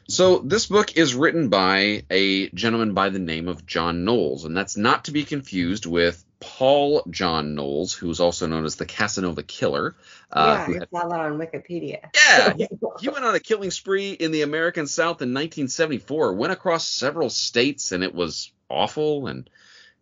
[0.08, 4.56] so this book is written by a gentleman by the name of John Knowles, and
[4.56, 9.42] that's not to be confused with Paul John Knowles, who's also known as the Casanova
[9.42, 9.96] Killer.
[10.30, 12.10] Uh, yeah, I saw that on Wikipedia.
[12.14, 12.68] Yeah, he,
[13.00, 16.34] he, went on a killing spree in the American South in 1974.
[16.34, 19.28] Went across several states, and it was awful.
[19.28, 19.48] And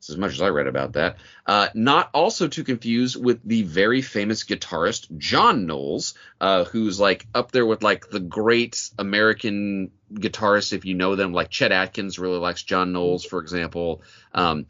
[0.05, 1.17] it's as much as I read about that.
[1.47, 7.27] Uh, not also to confuse with the very famous guitarist John Knowles, uh, who's like
[7.35, 11.33] up there with like the great American guitarists, if you know them.
[11.33, 14.03] Like Chet Atkins really likes John Knowles, for example.
[14.33, 14.67] Um,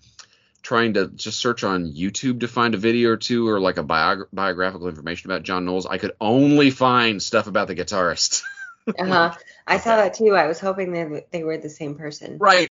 [0.64, 3.84] trying to just search on YouTube to find a video or two or like a
[3.84, 8.42] biog- biographical information about John Knowles, I could only find stuff about the guitarist.
[8.98, 9.34] uh-huh.
[9.66, 10.34] I saw that too.
[10.34, 12.38] I was hoping that they were the same person.
[12.38, 12.68] Right.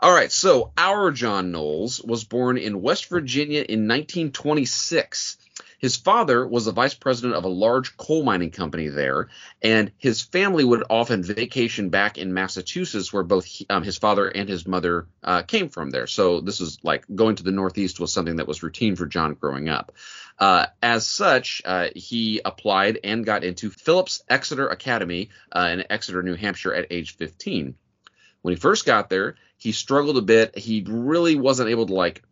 [0.00, 0.30] All right.
[0.30, 5.38] So our John Knowles was born in West Virginia in 1926.
[5.78, 9.28] His father was the vice president of a large coal mining company there,
[9.62, 14.28] and his family would often vacation back in Massachusetts, where both he, um, his father
[14.28, 16.08] and his mother uh, came from there.
[16.08, 19.34] So this is like going to the Northeast was something that was routine for John
[19.34, 19.92] growing up.
[20.36, 26.24] Uh, as such, uh, he applied and got into Phillips Exeter Academy uh, in Exeter,
[26.24, 27.76] New Hampshire, at age 15.
[28.42, 30.56] When he first got there, he struggled a bit.
[30.56, 32.22] He really wasn't able to like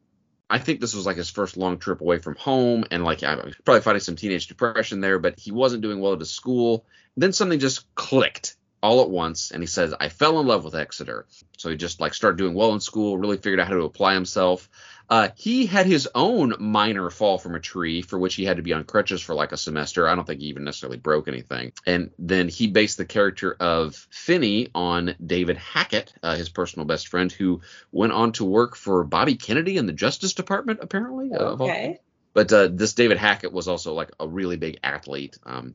[0.49, 3.35] I think this was like his first long trip away from home, and like I
[3.35, 6.85] was probably fighting some teenage depression there, but he wasn't doing well at his school.
[7.17, 10.77] Then something just clicked all at once, and he says, "I fell in love with
[10.77, 13.85] Exeter." So he just like started doing well in school, really figured out how to
[13.85, 14.69] apply himself.
[15.09, 18.63] Uh, he had his own minor fall from a tree for which he had to
[18.63, 20.09] be on crutches for like a semester.
[20.09, 21.73] I don't think he even necessarily broke anything.
[21.87, 27.09] And then he based the character of Finney on David Hackett, uh, his personal best
[27.09, 27.61] friend, who
[27.93, 31.33] went on to work for Bobby Kennedy in the Justice Department, apparently.
[31.33, 32.01] Okay.
[32.35, 35.39] but uh, this David Hackett was also like a really big athlete.
[35.45, 35.75] Um,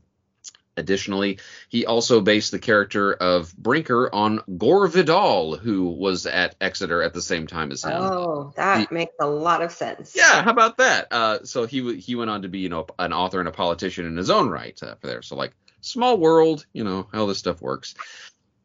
[0.78, 7.04] Additionally, he also based the character of Brinker on Gore Vidal, who was at Exeter
[7.04, 7.92] at the same time as him.
[8.02, 10.16] Oh, that he, makes a lot of sense.
[10.16, 11.08] Yeah, how about that?
[11.12, 14.06] Uh, so he he went on to be you know an author and a politician
[14.06, 15.22] in his own right uh, for there.
[15.22, 17.94] So like small world, you know how this stuff works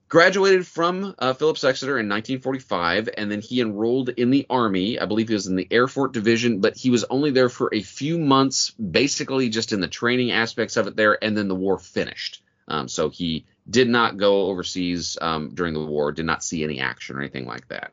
[0.09, 4.99] graduated from uh, Phillips Exeter in 1945, and then he enrolled in the Army.
[4.99, 7.83] I believe he was in the Erfurt Division, but he was only there for a
[7.83, 11.79] few months, basically just in the training aspects of it there, and then the war
[11.79, 12.42] finished.
[12.69, 16.81] Um, so he did not go overseas um, during the war, did not see any
[16.81, 17.92] action or anything like that.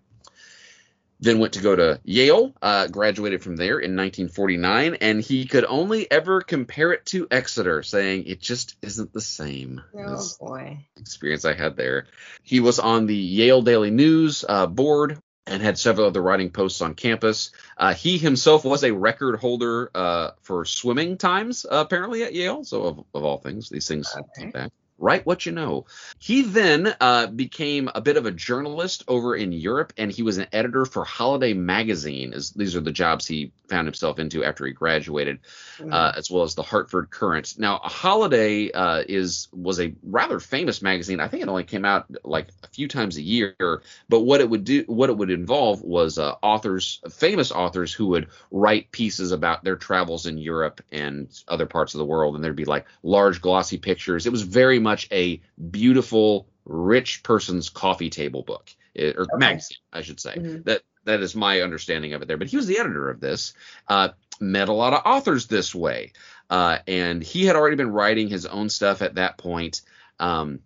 [1.24, 5.64] Then went to go to Yale, uh, graduated from there in 1949, and he could
[5.64, 9.82] only ever compare it to Exeter, saying it just isn't the same.
[9.98, 10.86] Oh boy.
[10.98, 12.08] Experience I had there.
[12.42, 16.82] He was on the Yale Daily News uh, board and had several other writing posts
[16.82, 17.52] on campus.
[17.78, 22.66] Uh, he himself was a record holder uh, for swimming times, apparently at Yale.
[22.66, 24.52] So of, of all things, these things okay.
[24.52, 25.86] back write what you know.
[26.20, 30.38] He then uh, became a bit of a journalist over in Europe, and he was
[30.38, 32.34] an editor for Holiday Magazine.
[32.34, 35.40] As these are the jobs he found himself into after he graduated,
[35.78, 35.92] mm-hmm.
[35.92, 37.56] uh, as well as the Hartford Courant.
[37.58, 41.20] Now, Holiday uh, is was a rather famous magazine.
[41.20, 44.50] I think it only came out like a few times a year, but what it
[44.50, 49.32] would do, what it would involve, was uh, authors, famous authors, who would write pieces
[49.32, 52.86] about their travels in Europe and other parts of the world, and there'd be like
[53.02, 54.26] large glossy pictures.
[54.26, 55.42] It was very much a
[55.72, 59.38] beautiful, rich person's coffee table book eh, or okay.
[59.38, 60.36] magazine, I should say.
[60.36, 60.62] Mm-hmm.
[60.64, 62.38] That that is my understanding of it there.
[62.38, 63.54] But he was the editor of this.
[63.88, 66.14] Uh, met a lot of authors this way,
[66.50, 69.82] uh, and he had already been writing his own stuff at that point.
[70.20, 70.60] Um,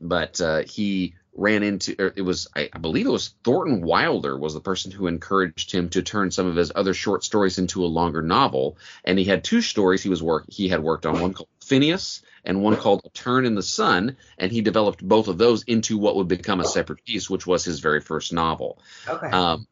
[0.00, 4.54] but uh, he ran into it was I, I, believe it was Thornton Wilder was
[4.54, 7.86] the person who encouraged him to turn some of his other short stories into a
[7.86, 11.34] longer novel and he had two stories he was work he had worked on one
[11.34, 15.36] called Phineas and one called A Turn in the Sun, and he developed both of
[15.36, 18.78] those into what would become a separate peace, which was his very first novel.
[19.08, 19.28] Okay.
[19.28, 19.66] Um,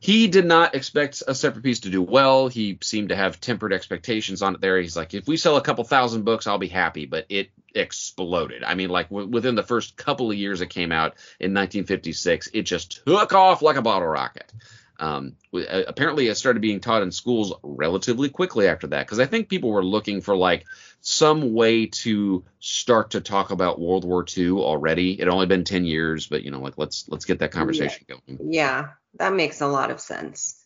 [0.00, 2.48] he did not expect a separate peace to do well.
[2.48, 4.80] He seemed to have tempered expectations on it there.
[4.80, 7.06] He's like, if we sell a couple thousand books, I'll be happy.
[7.06, 8.64] But it exploded.
[8.64, 12.50] I mean, like w- within the first couple of years it came out in 1956,
[12.54, 14.50] it just took off like a bottle rocket.
[14.98, 19.48] Um, apparently, it started being taught in schools relatively quickly after that because I think
[19.48, 20.64] people were looking for like
[21.00, 25.20] some way to start to talk about World War II already.
[25.20, 28.16] It only been 10 years, but you know, like let's let's get that conversation yeah.
[28.26, 28.52] going.
[28.52, 30.62] Yeah, that makes a lot of sense.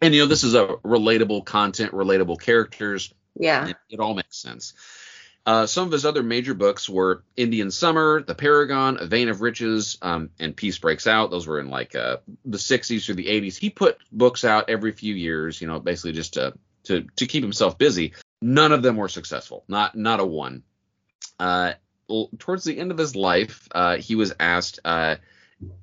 [0.00, 3.12] And you know, this is a relatable content, relatable characters.
[3.36, 4.74] Yeah, it, it all makes sense.
[5.46, 9.42] Uh, some of his other major books were Indian Summer, The Paragon, A Vein of
[9.42, 11.30] Riches, um, and Peace Breaks Out.
[11.30, 13.56] Those were in like uh, the 60s through the 80s.
[13.56, 16.54] He put books out every few years, you know, basically just to
[16.84, 18.14] to to keep himself busy.
[18.40, 19.64] None of them were successful.
[19.68, 20.62] Not not a one.
[21.38, 21.74] Uh,
[22.08, 25.16] well, towards the end of his life, uh, he was asked, uh,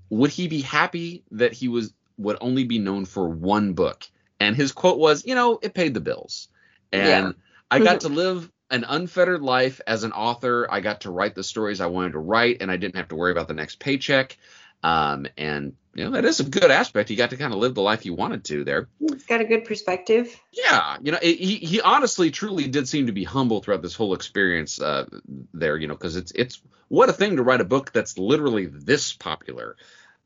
[0.09, 4.07] would he be happy that he was would only be known for one book?
[4.39, 6.47] And his quote was, you know, it paid the bills.
[6.91, 7.31] And yeah.
[7.69, 10.67] I got to live an unfettered life as an author.
[10.69, 13.15] I got to write the stories I wanted to write, and I didn't have to
[13.15, 14.37] worry about the next paycheck.
[14.81, 17.09] Um, and you know that is a good aspect.
[17.09, 18.87] You got to kind of live the life you wanted to there.
[18.99, 20.35] He's got a good perspective.
[20.51, 23.93] Yeah, you know, it, he he honestly, truly did seem to be humble throughout this
[23.93, 25.05] whole experience uh,
[25.53, 25.77] there.
[25.77, 29.13] You know, because it's it's what a thing to write a book that's literally this
[29.13, 29.75] popular.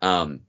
[0.01, 0.41] Um,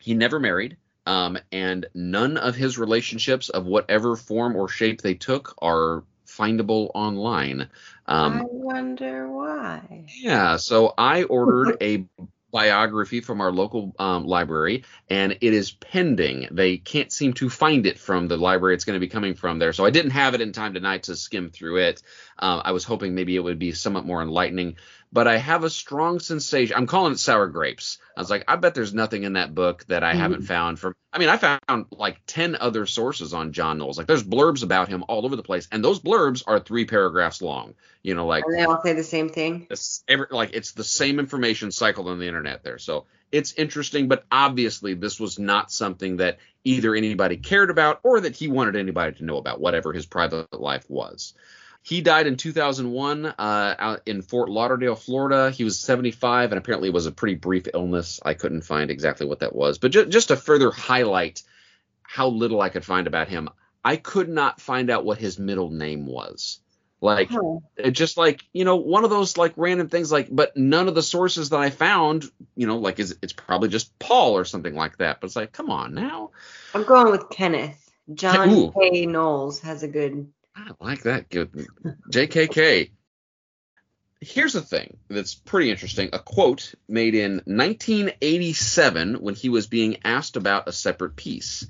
[0.00, 0.76] he never married.
[1.04, 6.04] Um, and none of his relationships of whatever form or shape they took are
[6.42, 7.68] findable online.
[8.06, 10.06] Um, I wonder why.
[10.20, 12.04] Yeah, so I ordered a
[12.52, 16.48] biography from our local um, library, and it is pending.
[16.50, 19.58] They can't seem to find it from the library it's going to be coming from
[19.58, 19.72] there.
[19.72, 22.02] So I didn't have it in time tonight to skim through it.
[22.38, 24.76] Uh, I was hoping maybe it would be somewhat more enlightening
[25.12, 26.74] but I have a strong sensation.
[26.76, 27.98] I'm calling it sour grapes.
[28.16, 30.20] I was like, I bet there's nothing in that book that I mm-hmm.
[30.20, 30.94] haven't found from.
[31.12, 33.98] I mean, I found like 10 other sources on John Knowles.
[33.98, 37.42] Like, there's blurbs about him all over the place, and those blurbs are three paragraphs
[37.42, 37.74] long.
[38.02, 38.44] You know, like.
[38.46, 39.66] And they all say the same thing.
[39.70, 42.78] It's every, like, it's the same information cycled on the internet there.
[42.78, 48.20] So it's interesting, but obviously this was not something that either anybody cared about or
[48.20, 51.34] that he wanted anybody to know about, whatever his private life was.
[51.84, 55.50] He died in 2001 uh, out in Fort Lauderdale, Florida.
[55.50, 58.20] He was 75, and apparently it was a pretty brief illness.
[58.24, 61.42] I couldn't find exactly what that was, but ju- just to further highlight
[62.02, 63.48] how little I could find about him,
[63.84, 66.60] I could not find out what his middle name was.
[67.02, 67.30] Like
[67.76, 70.94] it just like you know one of those like random things like but none of
[70.94, 74.76] the sources that I found you know like is it's probably just Paul or something
[74.76, 76.30] like that but it's like come on now.
[76.72, 77.90] I'm going with Kenneth.
[78.14, 78.72] John Ooh.
[78.72, 79.06] K.
[79.06, 80.32] Knowles has a good.
[80.54, 81.30] I like that.
[81.30, 81.66] Good.
[82.10, 82.90] JKK.
[84.20, 86.10] Here's the thing that's pretty interesting.
[86.12, 91.66] A quote made in 1987 when he was being asked about a separate peace.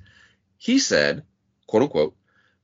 [0.58, 1.24] He said,
[1.66, 2.16] quote unquote,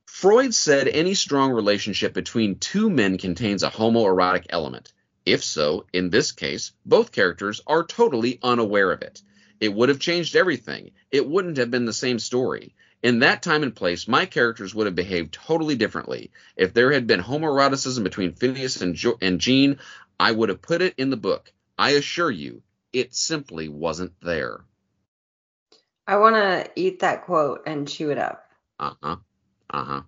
[0.05, 4.93] Freud said any strong relationship between two men contains a homoerotic element.
[5.25, 9.21] If so, in this case, both characters are totally unaware of it.
[9.59, 10.91] It would have changed everything.
[11.11, 12.75] It wouldn't have been the same story.
[13.01, 16.31] In that time and place, my characters would have behaved totally differently.
[16.57, 19.79] If there had been homoeroticism between Phineas and, jo- and Gene,
[20.19, 21.51] I would have put it in the book.
[21.77, 24.61] I assure you, it simply wasn't there.
[26.07, 28.43] I want to eat that quote and chew it up.
[28.79, 29.15] Uh huh.
[29.69, 30.01] Uh huh.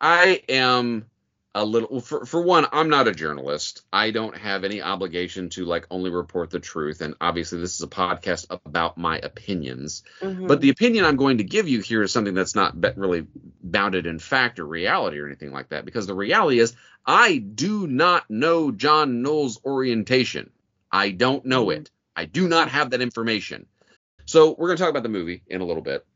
[0.00, 1.06] I am
[1.54, 3.82] a little for for one i'm not a journalist.
[3.92, 7.00] I don't have any obligation to like only report the truth.
[7.00, 10.02] And obviously this is a podcast about my opinions.
[10.20, 10.46] Mm-hmm.
[10.46, 13.26] but the opinion i'm going to give you here is something that's not really
[13.62, 15.84] bounded in fact or reality or anything like that.
[15.84, 16.74] Because the reality is
[17.06, 20.50] i do not know john knowles orientation.
[20.90, 21.82] I don't know mm-hmm.
[21.82, 21.90] it.
[22.16, 23.66] I do not have that information.
[24.26, 26.06] So we're going to talk about the movie in a little bit.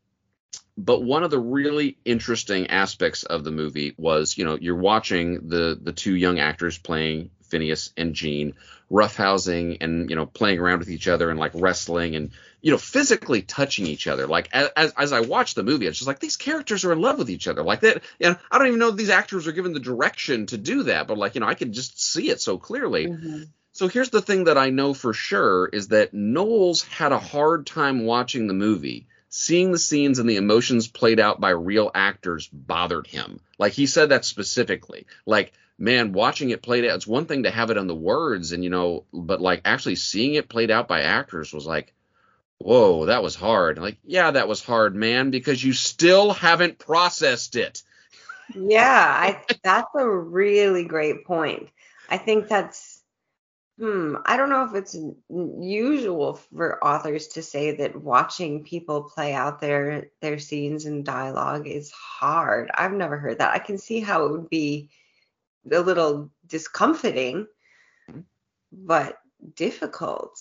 [0.80, 5.48] But one of the really interesting aspects of the movie was, you know, you're watching
[5.48, 8.54] the the two young actors playing Phineas and Gene
[8.90, 12.30] roughhousing and you know playing around with each other and like wrestling and
[12.62, 16.08] you know physically touching each other like as as I watch the movie it's just
[16.08, 18.78] like these characters are in love with each other like that know I don't even
[18.78, 21.52] know these actors are given the direction to do that but like you know I
[21.52, 23.42] can just see it so clearly mm-hmm.
[23.72, 27.64] So here's the thing that I know for sure is that Knowles had a hard
[27.64, 29.06] time watching the movie.
[29.30, 33.40] Seeing the scenes and the emotions played out by real actors bothered him.
[33.58, 35.06] Like he said that specifically.
[35.26, 38.52] Like, man, watching it played out, it's one thing to have it on the words
[38.52, 41.92] and, you know, but like actually seeing it played out by actors was like,
[42.58, 43.78] whoa, that was hard.
[43.78, 47.82] Like, yeah, that was hard, man, because you still haven't processed it.
[48.54, 51.68] yeah, I, that's a really great point.
[52.08, 52.87] I think that's
[53.78, 54.96] Hmm, I don't know if it's
[55.30, 61.68] usual for authors to say that watching people play out their their scenes and dialogue
[61.68, 62.72] is hard.
[62.74, 63.54] I've never heard that.
[63.54, 64.90] I can see how it would be
[65.70, 67.46] a little discomforting,
[68.72, 69.18] but
[69.54, 70.40] difficult.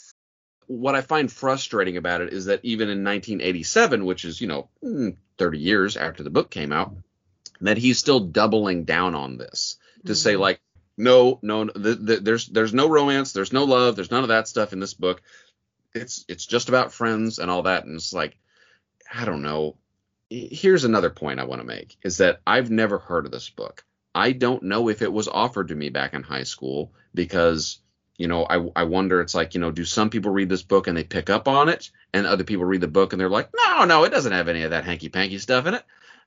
[0.66, 4.70] What I find frustrating about it is that even in 1987, which is, you know,
[4.82, 6.94] hmm, 30 years after the book came out,
[7.62, 10.16] that he's still doubling down on this to mm-hmm.
[10.16, 10.60] say like
[10.98, 14.48] no, no, the, the, there's there's no romance, there's no love, there's none of that
[14.48, 15.22] stuff in this book.
[15.94, 18.38] It's it's just about friends and all that, and it's like,
[19.14, 19.78] I don't know.
[20.30, 23.86] Here's another point I want to make is that I've never heard of this book.
[24.14, 27.80] I don't know if it was offered to me back in high school because
[28.18, 30.88] you know I I wonder it's like you know do some people read this book
[30.88, 33.50] and they pick up on it and other people read the book and they're like
[33.56, 35.84] no no it doesn't have any of that hanky panky stuff in it.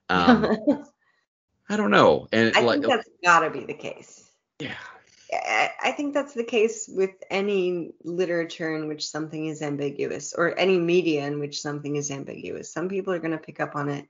[0.08, 0.84] Um,
[1.70, 2.26] I don't know.
[2.32, 4.19] And I like, think that's got to be the case.
[4.60, 4.76] Yeah.
[5.82, 10.78] I think that's the case with any literature in which something is ambiguous or any
[10.78, 12.72] media in which something is ambiguous.
[12.72, 14.06] Some people are going to pick up on it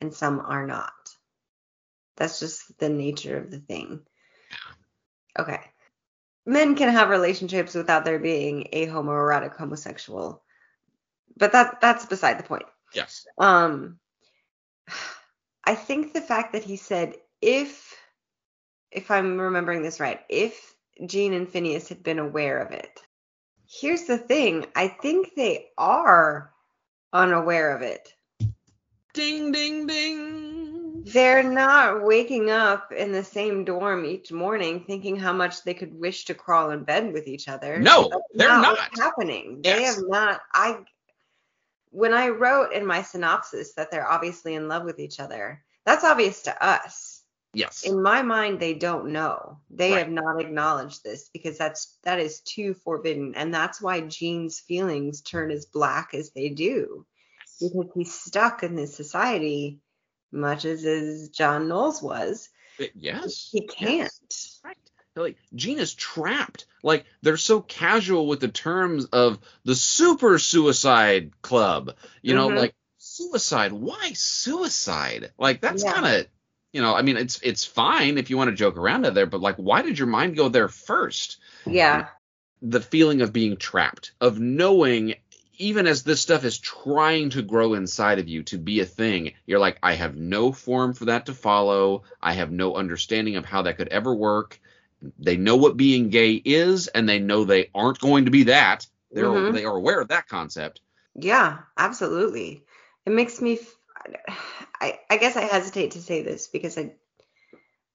[0.00, 0.92] and some are not.
[2.16, 4.00] That's just the nature of the thing.
[4.50, 5.42] Yeah.
[5.42, 5.60] Okay.
[6.46, 10.42] Men can have relationships without there being a homoerotic homosexual.
[11.36, 12.64] But that that's beside the point.
[12.94, 13.26] Yes.
[13.38, 13.98] Um
[15.64, 17.94] I think the fact that he said if
[18.90, 20.74] if I'm remembering this right, if
[21.06, 23.00] Gene and Phineas had been aware of it.
[23.68, 26.52] Here's the thing I think they are
[27.12, 28.12] unaware of it.
[29.14, 31.04] Ding, ding, ding.
[31.04, 35.98] They're not waking up in the same dorm each morning thinking how much they could
[35.98, 37.78] wish to crawl in bed with each other.
[37.78, 38.98] No, That's they're not, not.
[38.98, 39.60] happening.
[39.62, 39.76] Yes.
[39.76, 40.40] They have not.
[40.52, 40.78] I
[41.90, 46.04] when I wrote in my synopsis that they're obviously in love with each other, that's
[46.04, 47.07] obvious to us
[47.54, 47.82] Yes.
[47.84, 49.58] In my mind, they don't know.
[49.70, 49.98] They right.
[50.00, 55.22] have not acknowledged this because that's that is too forbidden, and that's why Gene's feelings
[55.22, 57.06] turn as black as they do,
[57.60, 59.80] because he's stuck in this society,
[60.30, 62.50] much as as John Knowles was.
[62.94, 63.48] Yes.
[63.50, 64.12] He can't.
[64.22, 64.60] Yes.
[64.62, 64.76] Right.
[65.16, 66.66] like Gene is trapped.
[66.84, 71.96] Like they're so casual with the terms of the super suicide club.
[72.22, 72.56] You know, Mhm.
[72.56, 73.72] like suicide.
[73.72, 75.32] Why suicide?
[75.38, 75.92] Like that's Yeah.
[75.92, 76.26] kind of
[76.72, 79.26] you know, I mean, it's it's fine if you want to joke around out there,
[79.26, 81.38] but like, why did your mind go there first?
[81.66, 82.08] Yeah.
[82.60, 85.14] The feeling of being trapped, of knowing,
[85.58, 89.32] even as this stuff is trying to grow inside of you to be a thing,
[89.46, 92.02] you're like, I have no form for that to follow.
[92.20, 94.60] I have no understanding of how that could ever work.
[95.18, 98.86] They know what being gay is, and they know they aren't going to be that.
[99.12, 99.52] They're Mhm.
[99.52, 100.80] they are aware of that concept.
[101.14, 102.64] Yeah, absolutely.
[103.06, 103.58] It makes me
[104.80, 106.92] I I guess I hesitate to say this because I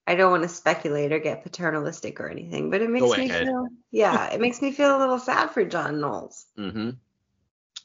[0.05, 3.29] I don't want to speculate or get paternalistic or anything, but it makes Go me
[3.29, 3.47] ahead.
[3.47, 6.45] feel yeah, it makes me feel a little sad for John Knowles.
[6.57, 6.91] Mm-hmm.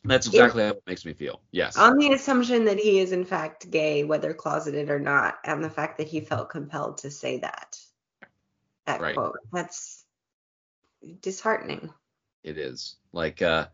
[0.05, 1.41] That's exactly how it makes me feel.
[1.51, 1.77] Yes.
[1.77, 5.71] On the assumption that he is in fact gay, whether closeted or not, and the
[5.71, 7.77] fact that he felt compelled to say that.
[8.87, 9.15] That Right.
[9.15, 9.39] quote.
[9.53, 10.05] That's
[11.21, 11.93] disheartening.
[12.43, 13.67] it is like uh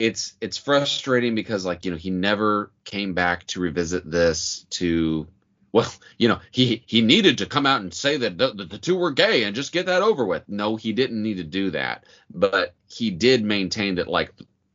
[0.00, 5.28] it's it's frustrating because like you know he never came back to revisit this to
[5.72, 8.96] well you know he he needed to come out and say that the, the two
[8.96, 10.42] were gay and just get that over with.
[10.48, 12.04] No he didn't need to do that.
[12.30, 14.32] But he did maintain that like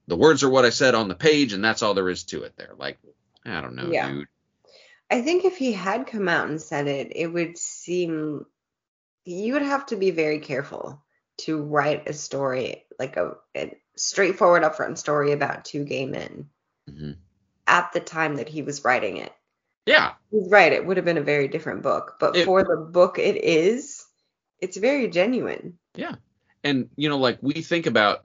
[0.07, 2.43] the words are what i said on the page and that's all there is to
[2.43, 2.73] it there.
[2.77, 2.99] Like
[3.43, 4.11] i don't know Yeah.
[4.11, 4.27] dude.
[5.09, 8.45] I think if he had come out and said it, it would seem
[9.23, 11.03] you would have to be very careful
[11.37, 16.49] to write a story like a, a straightforward, upfront story about two gay men
[16.89, 17.17] Mhm.
[17.67, 19.31] at the time that he was writing it.
[19.87, 22.77] yeah He's right; it would have been a very different book, but It- for the
[22.77, 24.03] book it is,
[24.59, 25.77] it's very genuine.
[25.95, 26.15] Yeah.
[26.63, 28.23] And you know like we think about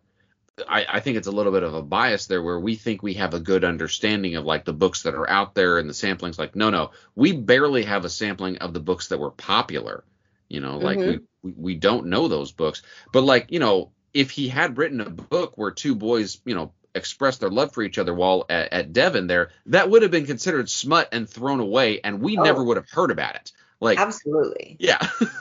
[0.69, 3.15] I, I think it's a little bit of a bias there where we think we
[3.15, 6.39] have a good understanding of like the books that are out there and the samplings
[6.39, 10.05] like no no we barely have a sampling of the books that were popular
[10.49, 14.31] you know like we, we we don't know those books but like you know if
[14.31, 17.99] he had written a book where two boys you know expressed their love for each
[17.99, 22.01] other while at, at devon there that would have been considered smut and thrown away
[22.03, 22.43] and we Oh.
[22.43, 24.99] never would have heard about it like Absolutely, yeah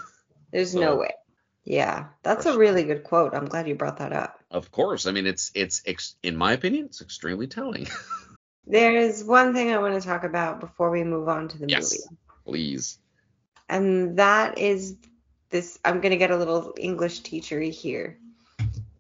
[0.52, 1.12] there's So- no way.
[1.66, 3.36] Yeah, that's a really good quote.
[3.36, 4.40] I'm glad you brought that up.
[4.50, 7.88] of course i mean it's it's ex- in my opinion it's extremely telling
[8.68, 11.68] There is one thing I want to talk about before we move on to the
[11.68, 11.92] Yes.
[11.92, 12.18] movie.
[12.46, 13.00] please
[13.68, 14.96] and that is
[15.50, 18.18] this i'm going to get a little english teachery here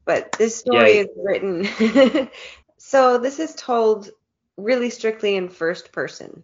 [0.09, 0.99] but this story Yay.
[1.01, 2.29] is written
[2.77, 4.09] so this is told
[4.57, 6.43] really strictly in first person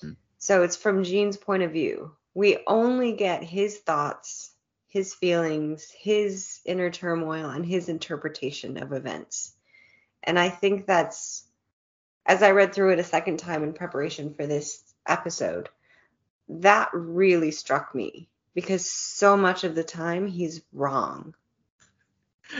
[0.00, 0.12] Hmm.
[0.38, 4.50] so it's from Gene's point of view we only get his thoughts
[4.88, 9.54] his feelings his inner turmoil and his interpretation of events
[10.24, 11.44] and i think that's
[12.26, 15.68] as i read through it a second time in preparation for this episode
[16.48, 21.34] that really struck me because so much of the time he's wrong.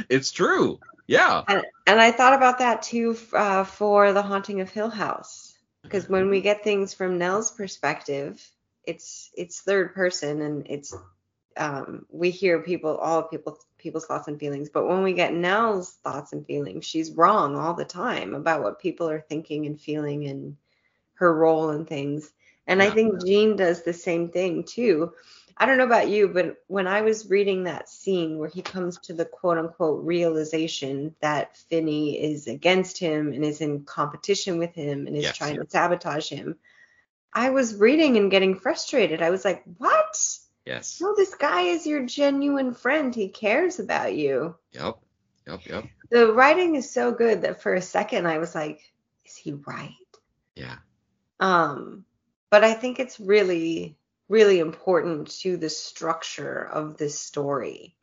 [0.09, 0.79] It's true.
[1.07, 1.43] Yeah.
[1.49, 6.09] And, and I thought about that too uh, for The Haunting of Hill House because
[6.09, 8.47] when we get things from Nell's perspective,
[8.85, 10.95] it's it's third person and it's
[11.57, 15.93] um, we hear people all people people's thoughts and feelings, but when we get Nell's
[16.05, 20.27] thoughts and feelings, she's wrong all the time about what people are thinking and feeling
[20.27, 20.57] and
[21.15, 22.31] her role and things.
[22.67, 25.13] And I think Gene does the same thing too.
[25.61, 28.97] I don't know about you, but when I was reading that scene where he comes
[29.01, 34.73] to the quote unquote realization that Finny is against him and is in competition with
[34.75, 35.37] him and is Yes.
[35.37, 36.57] trying to sabotage him,
[37.33, 39.21] I was reading and getting frustrated.
[39.21, 40.17] I was like, what?
[40.65, 41.01] Yes.
[41.01, 43.13] No, this guy is your genuine friend.
[43.13, 44.55] He cares about you.
[44.73, 44.99] Yep.
[45.49, 45.67] Yep.
[45.67, 45.85] Yep.
[46.11, 48.81] The writing is so good that for a second I was like,
[49.27, 49.93] is he right?
[50.55, 50.77] Yeah.
[51.41, 52.05] Um,
[52.51, 53.98] but I think it's really,
[54.29, 57.95] really important to the structure of this story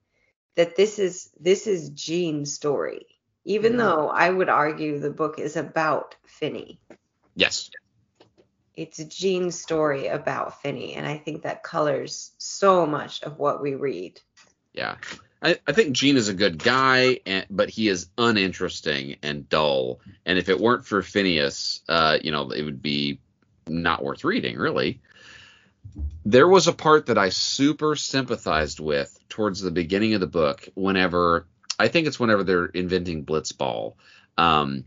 [0.56, 3.06] that this is this is Gene's story.
[3.44, 3.78] Even Mhm.
[3.78, 6.80] though I would argue the book is about Finny.
[7.36, 7.70] Yes.
[8.76, 13.76] It's Gene's story about Finny, and I think that colors so much of what we
[13.76, 14.20] read.
[14.74, 14.98] Yeah.
[15.42, 20.00] I, I think Gene is a good guy, and, but he is uninteresting and dull.
[20.26, 23.20] And if it weren't for Phineas, uh, you know, it would be
[23.68, 25.02] not worth reading, really.
[26.28, 30.68] There was a part that I super sympathized with towards the beginning of the book.
[30.74, 31.46] Whenever
[31.78, 33.94] I think it's whenever they're inventing Blitzball,
[34.38, 34.86] um,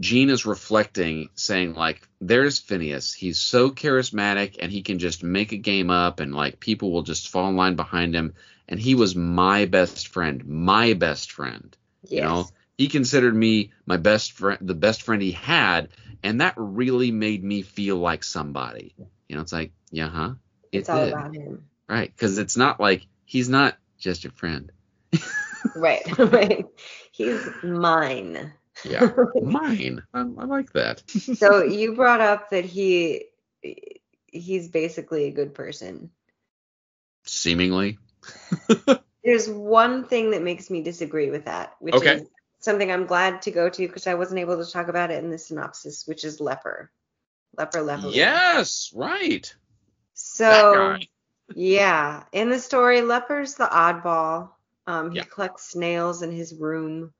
[0.00, 3.14] Gene is reflecting, saying like, "There's Phineas.
[3.14, 7.02] He's so charismatic, and he can just make a game up, and like people will
[7.02, 8.34] just fall in line behind him."
[8.68, 11.76] And he was my best friend, my best friend.
[12.08, 15.88] You know, he considered me my best friend, the best friend he had,
[16.22, 18.94] and that really made me feel like somebody.
[19.28, 20.34] You know, it's like, yeah, huh?
[20.74, 21.66] It it's all about him.
[21.88, 24.72] Right, because it's not like he's not just your friend.
[25.76, 26.66] right, right.
[27.12, 28.52] He's mine.
[28.84, 29.08] Yeah,
[29.42, 30.02] mine.
[30.12, 31.02] I, I like that.
[31.08, 33.26] so you brought up that he
[34.26, 36.10] he's basically a good person.
[37.24, 37.98] Seemingly.
[39.24, 42.16] There's one thing that makes me disagree with that, which Okay.
[42.16, 42.22] is
[42.60, 45.30] something I'm glad to go to because I wasn't able to talk about it in
[45.30, 46.90] the synopsis, which is leper.
[47.56, 48.08] Leper leper.
[48.08, 49.54] yes, right.
[50.34, 50.98] So
[51.54, 54.50] yeah, in the story, Leper's the oddball.
[54.86, 55.24] Um, he Yeah.
[55.24, 57.14] collects snails in his room.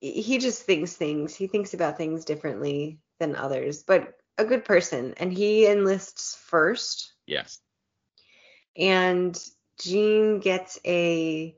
[0.00, 1.34] He just thinks things.
[1.34, 5.14] He thinks about things differently than others, but a good person.
[5.16, 7.12] And he enlists first.
[7.26, 7.58] Yes.
[8.76, 9.36] And
[9.80, 11.56] Gene gets a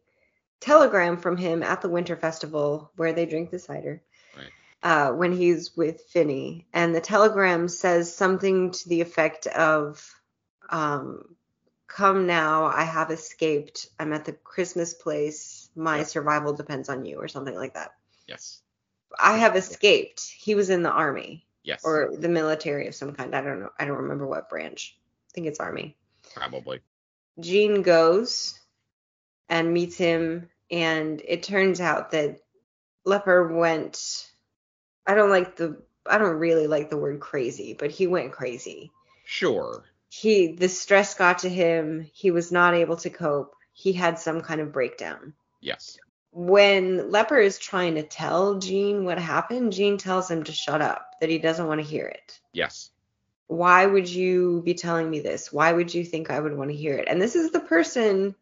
[0.61, 4.03] telegram from him at the Winter Festival where they drink the cider.
[4.37, 4.51] Right.
[4.83, 10.09] Uh, when he's with Finny, and the telegram says something to the effect of,
[10.71, 11.37] um,
[11.87, 13.89] "Come now, I have escaped.
[13.99, 15.71] I'm at the Christmas place.
[15.75, 16.05] My Yeah.
[16.05, 17.95] survival depends on you," or something like that.
[18.27, 18.63] Yes.
[19.19, 20.23] I have escaped.
[20.23, 21.85] He was in the army Yes.
[21.85, 23.35] or the military of some kind.
[23.35, 23.71] I don't know.
[23.79, 24.97] I don't remember what branch.
[25.29, 25.97] I think it's army.
[26.35, 26.81] Probably.
[27.41, 28.59] Gene goes
[29.49, 32.41] and meets him, and it turns out that
[33.05, 34.31] Leper went.
[35.07, 35.83] I don't like the.
[36.07, 38.93] I don't really like the word crazy, but he went crazy.
[39.25, 39.85] Sure.
[40.15, 42.07] He the stress got to him.
[42.13, 43.57] He was not able to cope.
[43.73, 45.33] He had some kind of breakdown.
[45.63, 45.99] Yes.
[46.33, 51.13] When Leper is trying to tell Gene what happened, Gene tells him to shut up,
[51.21, 52.91] that he doesn't want to hear it Yes.
[53.47, 55.51] why would you be telling me this?
[55.51, 57.09] Why would you think I would want to hear it?
[57.09, 58.35] And this is the person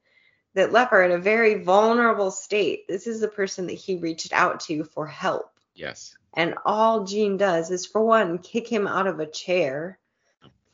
[0.55, 2.89] that Leper in a very vulnerable state.
[2.89, 5.53] This is the person that he reached out to for help.
[5.77, 6.17] Yes.
[6.35, 10.00] And all Gene does is for one, kick him out of a chair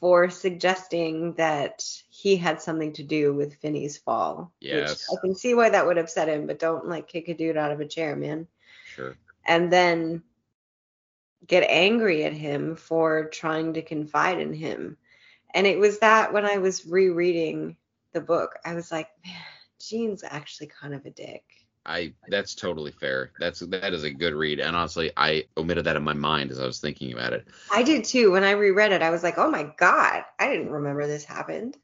[0.00, 4.52] for suggesting that he had something to do with Finny's fall.
[4.60, 5.08] Yes.
[5.10, 7.56] Which I can see why that would upset him, but don't like kick a dude
[7.56, 8.46] out of a chair, man
[8.94, 9.16] Sure.
[9.44, 10.22] and then
[11.46, 14.96] get angry at him for trying to confide in him.
[15.54, 17.76] And it was that when I was rereading
[18.12, 19.34] the book, I was like, man,
[19.78, 21.44] Gene's actually kind of a dick.
[21.86, 23.30] I that's totally fair.
[23.38, 24.60] That's that is a good read.
[24.60, 27.46] And honestly, I omitted that in my mind as I was thinking about it.
[27.72, 28.32] I did too.
[28.32, 31.76] When I reread it, I was like, oh my God, I didn't remember this happened.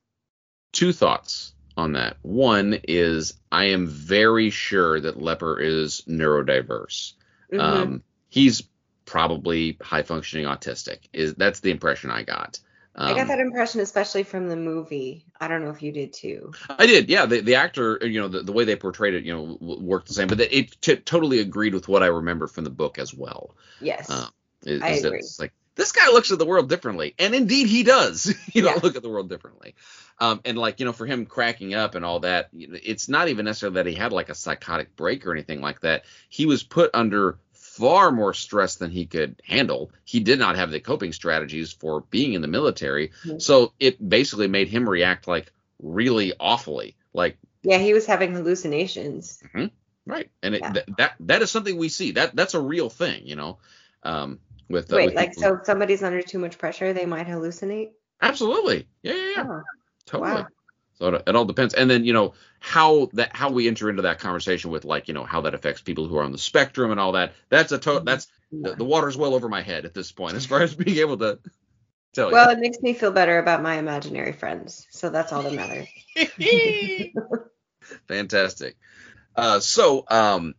[0.72, 2.16] Two thoughts on that.
[2.22, 7.14] One is I am very sure that Leper is neurodiverse.
[7.53, 7.61] Mhm.
[7.61, 8.62] Um, he's
[9.05, 11.00] probably high functioning autistic.
[11.12, 12.59] Is that's the impression I got.
[12.95, 15.24] Um, I got that impression, especially from the movie.
[15.40, 16.53] I don't know if you did too.
[16.68, 17.24] I did, yeah.
[17.24, 20.14] The, the actor, you know, the, the way they portrayed it, you know, worked the
[20.14, 20.28] same.
[20.28, 23.57] But it t- totally agreed with what I remember from the book as well.
[23.80, 24.11] Yes.
[24.11, 24.26] Uh,
[24.64, 25.18] is, I is agree.
[25.20, 28.34] It's like this guy looks at the world differently, and indeed he does.
[28.53, 28.80] you know, Yeah.
[28.82, 29.74] look at the world differently.
[30.18, 33.47] Um, and like you know, for him cracking up and all that, it's not even
[33.47, 36.05] necessarily that he had like a psychotic break or anything like that.
[36.28, 37.38] He was put under
[37.79, 39.91] far more stress than he could handle.
[40.05, 43.41] He did not have the coping strategies for being in the military, Mhm.
[43.41, 46.97] so it basically made him react like really awfully.
[47.14, 49.43] Like yeah, he was having hallucinations.
[50.07, 50.73] right, and it, Yeah.
[50.73, 52.12] th- that that is something we see.
[52.12, 53.59] That that's a real thing, you know.
[54.03, 57.07] Um, with uh, Wait, with like people- so if somebody's under too much pressure, they
[57.07, 57.93] might hallucinate?
[58.20, 58.87] Absolutely.
[59.03, 59.45] Yeah, yeah, yeah.
[59.49, 59.62] Oh,
[60.07, 60.31] Totally.
[60.33, 60.47] wow.
[60.95, 61.74] So it, it all depends.
[61.74, 65.14] And then, you know, how that how we enter into that conversation with like, you
[65.14, 67.32] know, how that affects people who are on the spectrum and all that.
[67.49, 68.05] That's a to- Mhm.
[68.05, 70.99] that's the, the water's well over my head at this point as far as being
[70.99, 71.38] able to
[72.12, 75.55] tell Well, it makes me feel better about my imaginary friends, so that's all that
[75.55, 75.88] matters.
[78.09, 78.76] Fantastic.
[79.34, 80.55] Uh, so um,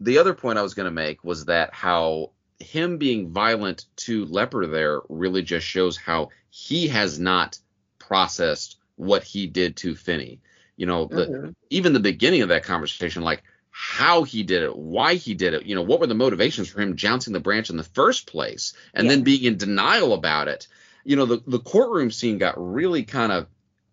[0.00, 4.24] the other point I was going to make was that how him being violent to
[4.26, 7.58] Leper there really just shows how he has not
[7.98, 10.40] processed what he did to Finny.
[10.76, 11.54] You know, the, Mhm.
[11.70, 15.66] even the beginning of that conversation, like how he did it, why he did it,
[15.66, 18.72] you know, what were the motivations for him jouncing the branch in the first place,
[18.94, 20.68] and then being in denial about it.
[21.04, 23.46] You know, the, the courtroom scene got really kind of,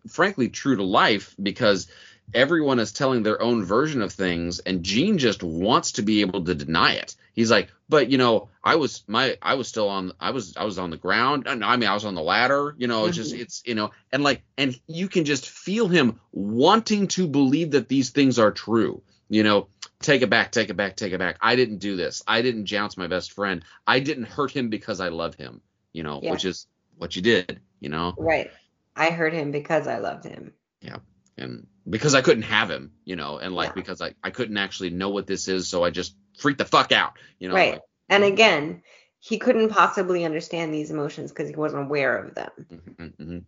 [0.08, 1.88] frankly, true to life because
[2.34, 6.44] everyone is telling their own version of things, and Gene just wants to be able
[6.44, 7.14] to deny it.
[7.34, 10.64] He's like, but you know, I was my I was still on I was I
[10.64, 11.44] was on the ground.
[11.44, 12.74] No, I mean I was on the ladder.
[12.78, 13.40] You know, it's just Mhm.
[13.40, 17.88] it's you know, and like and you can just feel him wanting to believe that
[17.88, 19.02] these things are true.
[19.28, 19.68] You know,
[20.00, 21.38] take it back, take it back, take it back.
[21.40, 22.22] I didn't do this.
[22.26, 23.64] I didn't jounce my best friend.
[23.86, 25.62] I didn't hurt him because I love him.
[25.94, 26.32] You know, Yeah.
[26.32, 26.66] which is
[26.98, 27.60] what you did.
[27.80, 28.50] You know, Right.
[28.94, 30.52] I hurt him because I loved him.
[30.82, 30.98] Yeah.
[31.38, 32.92] And because I couldn't have him.
[33.04, 33.74] You know, and like Yeah.
[33.74, 36.92] because I I couldn't actually know what this is, so I just freaked the fuck
[36.92, 37.14] out.
[37.38, 37.72] You know, right.
[37.74, 38.82] like, And again,
[39.20, 42.50] he couldn't possibly understand these emotions because he wasn't aware of them.
[42.70, 43.44] mhm, mhm.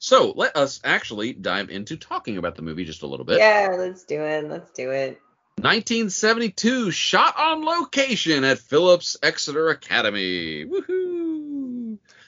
[0.00, 3.38] So let us actually dive into talking about the movie just a little bit.
[3.38, 4.48] Yeah, let's do it.
[4.48, 5.20] Let's do it.
[5.60, 10.64] 1972, shot on location at Phillips Exeter Academy.
[10.64, 10.97] Woohoo!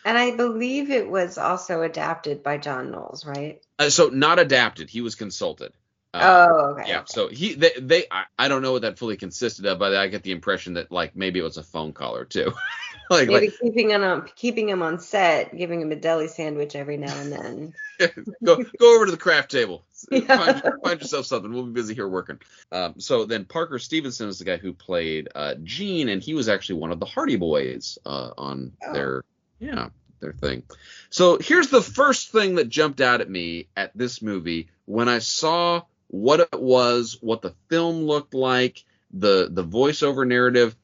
[0.04, 3.62] And I believe it was also adapted by John Knowles, right?
[3.78, 4.88] Uh, so not adapted.
[4.88, 5.72] He was consulted.
[6.12, 6.88] Uh, oh, okay.
[6.88, 6.98] Yeah.
[6.98, 7.06] okay.
[7.08, 10.08] So he they, they I, I, don't know what that fully consisted of, but I
[10.08, 12.52] get the impression that like maybe it was a phone call or two.
[13.10, 16.74] like maybe like, keeping him on keeping him on set, giving him a deli sandwich
[16.74, 17.74] every now and then.
[18.44, 19.84] go go over to the craft table.
[20.10, 20.22] Yeah.
[20.22, 21.52] Find, find, yourself something.
[21.52, 22.38] We'll be busy here working.
[22.72, 26.48] Um, so then Parker Stevenson is the guy who played uh, Gene, and he was
[26.48, 28.92] actually one of the Hardy Boys uh, on oh.
[28.94, 29.24] their
[29.60, 29.90] yeah
[30.20, 30.62] their thing.
[31.08, 35.18] So here's the first thing that jumped out at me at this movie when I
[35.18, 40.76] saw what it was, what the film looked like, the the voiceover narrative.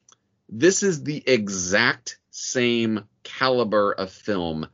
[0.49, 4.69] This is the exact same caliber of film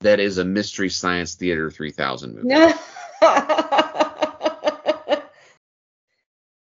[0.00, 2.48] that is a Mystery Science Theater 3000 movie.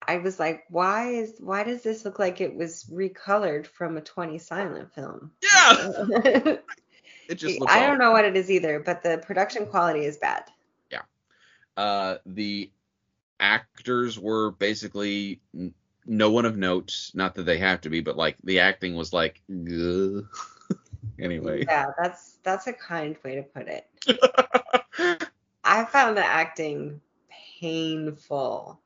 [0.10, 4.02] I was like, why is why does this look like it was recolored from a
[4.02, 5.32] 20 silent film?
[5.44, 5.94] Yeah.
[7.30, 10.46] it just I don't know what it is either, but the production quality is bad.
[10.92, 11.04] Yeah.
[11.78, 12.72] Uh, the
[13.40, 15.76] actors were basically n-
[16.08, 17.12] no one of note.
[17.14, 19.44] Not that they have to be, but like the acting was like,
[21.20, 21.66] anyway.
[21.68, 23.86] Yeah, that's that's a kind way to put it.
[25.64, 27.00] I found the acting
[27.60, 28.82] painful.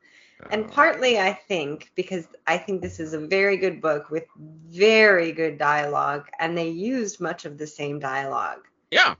[0.52, 5.32] And partly, I think, because I think this is a very good book with very
[5.32, 8.60] good dialogue, and they used much of the same dialogue.
[8.92, 9.16] Yeah.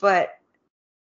[0.00, 0.38] But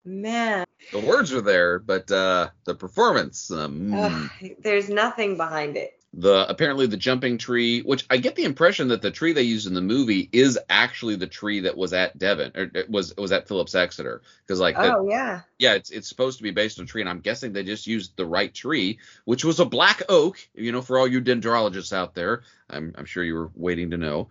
[0.04, 4.30] man, the words are there, but uh, the performance, um, Ugh,
[4.60, 6.00] there's nothing behind it.
[6.18, 9.66] The apparently the jumping tree, which I get the impression that the tree they used
[9.66, 13.32] in the movie is actually the tree that was at Devon or it was was
[13.32, 14.22] at Phillips Exeter.
[14.40, 15.42] Because like oh yeah.
[15.58, 17.86] Yeah it's it's supposed to be based on a tree and I'm guessing they just
[17.86, 21.92] used the right tree which was a black oak you know for all you dendrologists
[21.92, 22.44] out there.
[22.70, 24.28] I'm I'm sure you were waiting to know.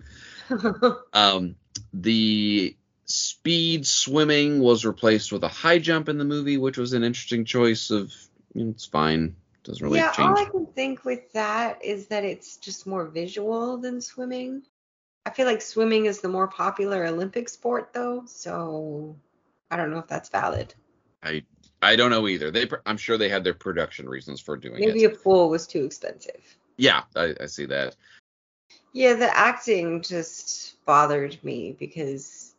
[1.13, 1.55] Um
[1.93, 2.75] the
[3.05, 7.45] speed swimming was replaced with a high jump in the movie, which was an interesting
[7.45, 8.11] choice of
[8.55, 9.35] you know, it's fine.
[9.65, 10.19] Doesn't really yeah, change.
[10.19, 14.61] all I can think with that is that it's just more visual than swimming.
[15.25, 19.15] I feel like swimming is the more popular Olympic sport though, so
[19.71, 20.75] I don't know if that's valid.
[21.23, 21.43] I
[21.81, 22.51] I don't know either.
[22.51, 24.93] They I'm sure they had their production reasons for doing Maybe it.
[24.93, 26.41] Maybe a pool was too expensive.
[26.77, 27.95] Yeah, I, I see that.
[28.93, 32.53] Yeah, the acting just bothered me because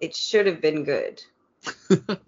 [0.00, 1.22] it should have been good.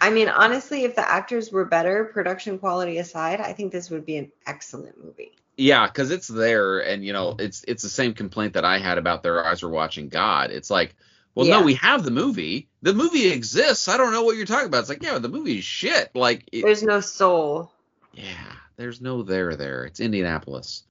[0.00, 4.04] I mean, honestly, if the actors were better, production quality aside, I think this would
[4.04, 5.32] be an excellent movie.
[5.56, 8.98] Yeah, because it's there, and you know, it's it's the same complaint that I had
[8.98, 10.50] about their eyes were watching God.
[10.50, 10.94] It's like,
[11.34, 11.60] well, yeah.
[11.60, 12.68] no, we have the movie.
[12.82, 13.88] The movie exists.
[13.88, 14.80] I don't know what you're talking about.
[14.80, 16.10] It's like, yeah, the movie is shit.
[16.14, 17.72] Like, it, there's no soul.
[18.12, 19.84] Yeah, there's no there there.
[19.86, 20.82] It's Indianapolis.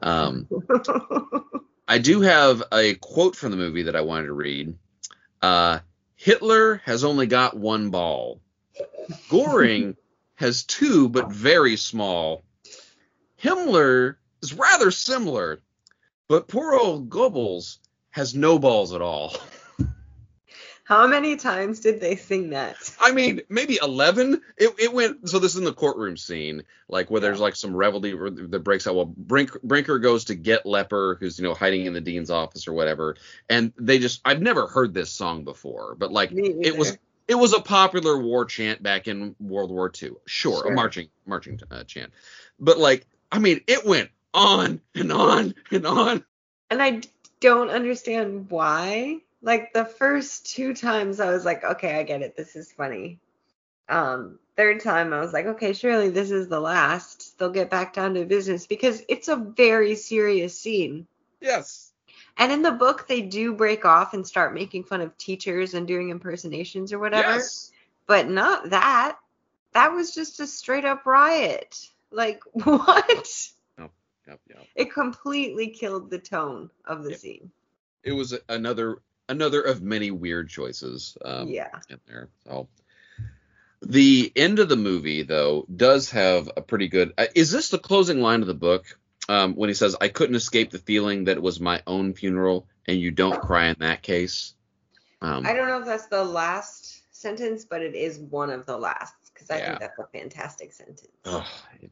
[0.00, 0.48] Um,
[1.88, 4.76] I do have a quote from the movie that I wanted to read.
[5.42, 5.80] Uh,
[6.16, 8.40] Hitler has only got one ball.
[9.28, 9.96] Goring
[10.36, 12.44] has two, but very small.
[13.42, 15.60] Himmler is rather similar,
[16.28, 17.78] but poor old Goebbels
[18.10, 19.36] has no balls at all.
[20.84, 22.76] How many times did they sing that?
[23.00, 24.42] I mean, maybe 11.
[24.58, 27.74] It, it went, so this is in the courtroom scene, like where there's like some
[27.74, 28.12] revelry
[28.48, 28.94] that breaks out.
[28.94, 32.68] Well, Brink, Brinker goes to get Leper, who's, you know, hiding in the dean's office
[32.68, 33.16] or whatever.
[33.48, 36.98] And they just, I've never heard this song before, but like it was,
[37.28, 40.10] it was a popular war chant back in World War II.
[40.26, 40.72] Sure, sure.
[40.72, 42.12] a marching, marching uh, chant.
[42.58, 46.24] But like, I mean, it went on and on and on.
[46.70, 47.02] And I
[47.40, 52.34] don't understand why like the first two times I was like, okay, I get it.
[52.34, 53.20] This is funny.
[53.88, 57.38] Um, third time I was like, okay, surely this is the last.
[57.38, 61.06] They'll get back down to business because it's a very serious scene.
[61.42, 61.92] Yes.
[62.36, 65.86] And in the book, they do break off and start making fun of teachers and
[65.86, 67.34] doing impersonations or whatever.
[67.34, 67.70] Yes.
[68.06, 69.18] But not that.
[69.72, 71.88] That was just a straight up riot.
[72.10, 73.48] Like, what?
[73.78, 73.90] Yep,
[74.26, 74.66] yep, yep.
[74.74, 77.18] It completely killed the tone of the yep.
[77.18, 77.50] scene.
[78.02, 81.70] It was another another of many weird choices um, yeah.
[81.88, 82.28] in there.
[82.46, 82.68] So
[83.80, 87.12] the end of the movie though does have a pretty good.
[87.16, 88.98] Uh, is this the closing line of the book
[89.28, 92.66] um, when he says, "I couldn't escape the feeling that it was my own funeral,
[92.86, 94.54] and you don't cry in that case."
[95.22, 98.76] Um, I don't know if that's the last sentence, but it is one of the
[98.76, 99.68] last because I yeah.
[99.68, 101.06] think that's a fantastic sentence.
[101.24, 101.44] Oh,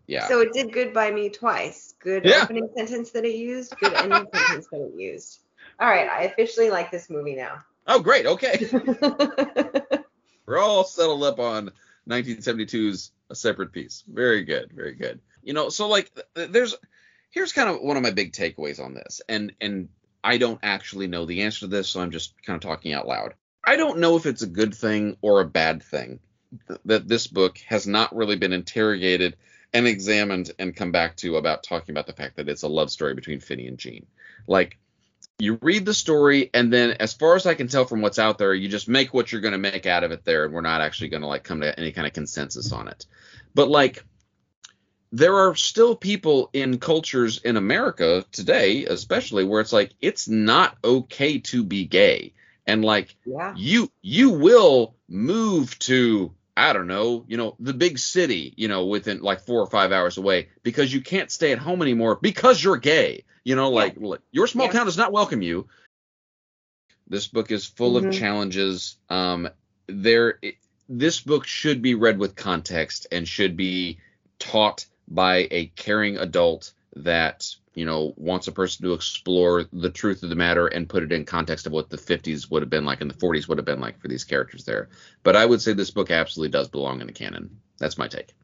[0.07, 0.29] yeah.
[0.29, 1.95] So it did good by me twice.
[1.99, 2.43] Good yeah.
[2.43, 3.77] opening sentence that it used.
[3.79, 5.41] Good ending sentence that it used.
[5.81, 7.63] All right, I officially like this movie now.
[7.87, 8.27] Oh, great.
[8.27, 8.69] Okay.
[10.47, 11.73] We're all settled up on
[12.09, 14.05] 1972's A Separate Peace.
[14.07, 15.21] Very good, very good.
[15.43, 16.75] You know, so like there's
[17.33, 19.21] here's kind of one of my big takeaways on this.
[19.29, 19.89] And and
[20.23, 23.09] I don't actually know the answer to this, so I'm just kind of talking out
[23.09, 23.35] loud.
[23.65, 26.21] I don't know if it's a good thing or a bad thing
[26.85, 29.37] that this book has not really been interrogated
[29.73, 32.91] and examined and come back to about talking about the fact that it's a love
[32.91, 34.07] story between Finny and Gene.
[34.47, 34.79] Like
[35.39, 38.37] you read the story and then as far as I can tell from what's out
[38.37, 40.61] there, you just make what you're going to make out of it there and we're
[40.61, 43.07] not actually going to like come to any kind of consensus on it.
[43.55, 44.05] But like
[45.13, 50.77] there are still people in cultures in America today, especially where it's like it's not
[50.83, 52.33] okay to be gay.
[52.67, 53.53] And like yeah.
[53.57, 58.87] you you will move to I don't know, you know, the big city, you know,
[58.87, 62.63] within like four or five hours away because you can't stay at home anymore because
[62.63, 63.25] you're gay.
[63.45, 64.07] You know, like, yeah.
[64.07, 64.73] like your small yeah.
[64.73, 65.67] town does not welcome you.
[67.09, 68.09] This book is full mm-hmm.
[68.09, 68.97] of challenges.
[69.09, 69.49] Um,
[69.89, 70.55] there, it,
[70.89, 73.99] this book should be read with context and should be
[74.39, 80.23] taught by a caring adult that you know wants a person to explore the truth
[80.23, 82.85] of the matter and put it in context of what the 50s would have been
[82.85, 84.89] like and the 40s would have been like for these characters there.
[85.23, 87.61] But i would say this book absolutely does belong in the canon.
[87.79, 88.35] That's my take.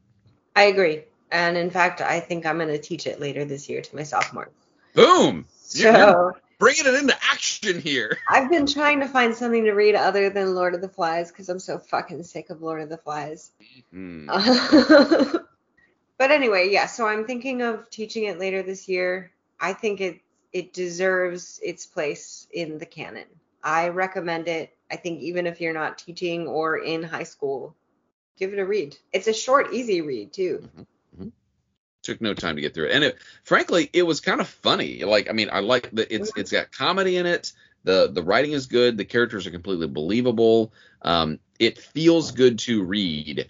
[0.55, 1.03] I agree.
[1.31, 4.03] And in fact i think i'm going to teach it later this year to my
[4.03, 4.49] sophomore.
[4.95, 5.45] Boom!
[5.61, 8.17] So, you're bringing it into action here.
[8.29, 11.49] I've been trying to find something to read other than lord of the flies because
[11.49, 13.51] i'm so fucking sick of lord of the flies.
[13.93, 15.37] Mm-hmm.
[16.19, 16.85] but anyway, yeah.
[16.85, 19.31] So I'm thinking of teaching it later this year.
[19.59, 20.19] I think it
[20.53, 23.25] it deserves its place in the canon.
[23.63, 24.75] I recommend it.
[24.91, 27.75] I think even if you're not teaching or in high school,
[28.37, 28.97] give it a read.
[29.13, 30.59] It's a short, easy read too.
[30.63, 30.81] Mm-hmm.
[30.81, 31.27] Mm-hmm.
[32.03, 35.03] Took no time to get through it, and it, frankly, it was kind of funny.
[35.05, 37.53] Like, I mean, I like that it's it's got comedy in it.
[37.85, 38.97] the The writing is good.
[38.97, 40.73] The characters are completely believable.
[41.01, 43.47] Um, it feels good to read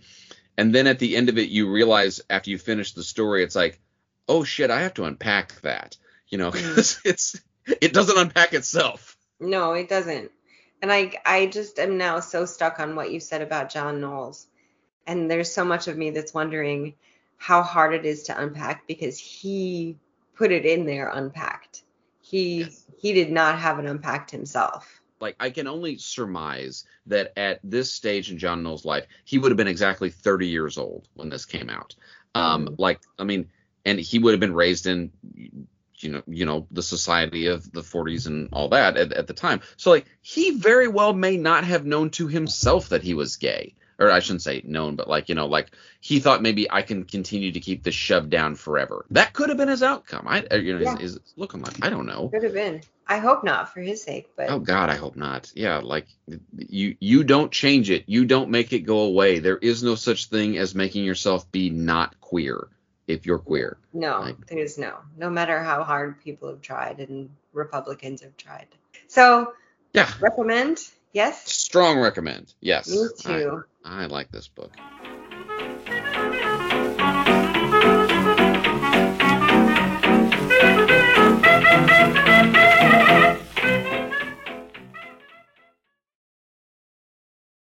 [0.59, 3.55] and then at the end of it you realize after you finish the story it's
[3.55, 3.79] like
[4.27, 5.95] oh shit i have to unpack that
[6.27, 7.01] you know mm.
[7.05, 7.39] it's
[7.81, 9.15] it doesn't unpack itself.
[9.39, 10.31] No it doesn't.
[10.81, 14.47] And i i just am now so stuck on what you said about john knowles.
[15.07, 16.93] And there's so much of me that's wondering
[17.37, 19.97] how hard it is to unpack because he
[20.35, 21.83] put it in there unpacked.
[22.21, 22.85] He yes.
[22.97, 27.93] he did not have it unpacked himself like I can only surmise that at this
[27.93, 31.45] stage in John Knowles' life, he would have been exactly 30 years old when this
[31.45, 31.95] came out.
[32.35, 32.75] Um, mm.
[32.79, 33.49] like I mean,
[33.85, 35.11] and he would have been raised in
[35.97, 39.33] you know you know the society of the 40s and all that at, at the
[39.33, 39.61] time.
[39.77, 43.75] So like he very well may not have known to himself that he was gay
[43.99, 47.03] or I shouldn't say known, but like you know, like he thought maybe I can
[47.03, 49.05] continue to keep this shoved down forever.
[49.11, 50.25] That could have been his outcome.
[50.27, 50.97] I uh, you know yeah.
[50.97, 52.29] is, is looking like I don't know.
[52.29, 52.81] Could have been.
[53.07, 55.51] I hope not for his sake, but oh God, I hope not.
[55.55, 56.07] Yeah, like
[56.57, 58.03] you you don't change it.
[58.07, 59.39] You don't make it go away.
[59.39, 62.67] There is no such thing as making yourself be not queer
[63.07, 63.77] if you're queer.
[63.91, 64.99] No, like, there's no.
[65.17, 68.67] No matter how hard people have tried and Republicans have tried.
[69.07, 69.53] So
[69.93, 70.79] yeah, recommend.
[71.13, 71.51] Yes.
[71.51, 72.53] Strong recommend.
[72.61, 72.87] Yes.
[72.87, 73.63] Me too.
[73.83, 74.75] I, I like this book.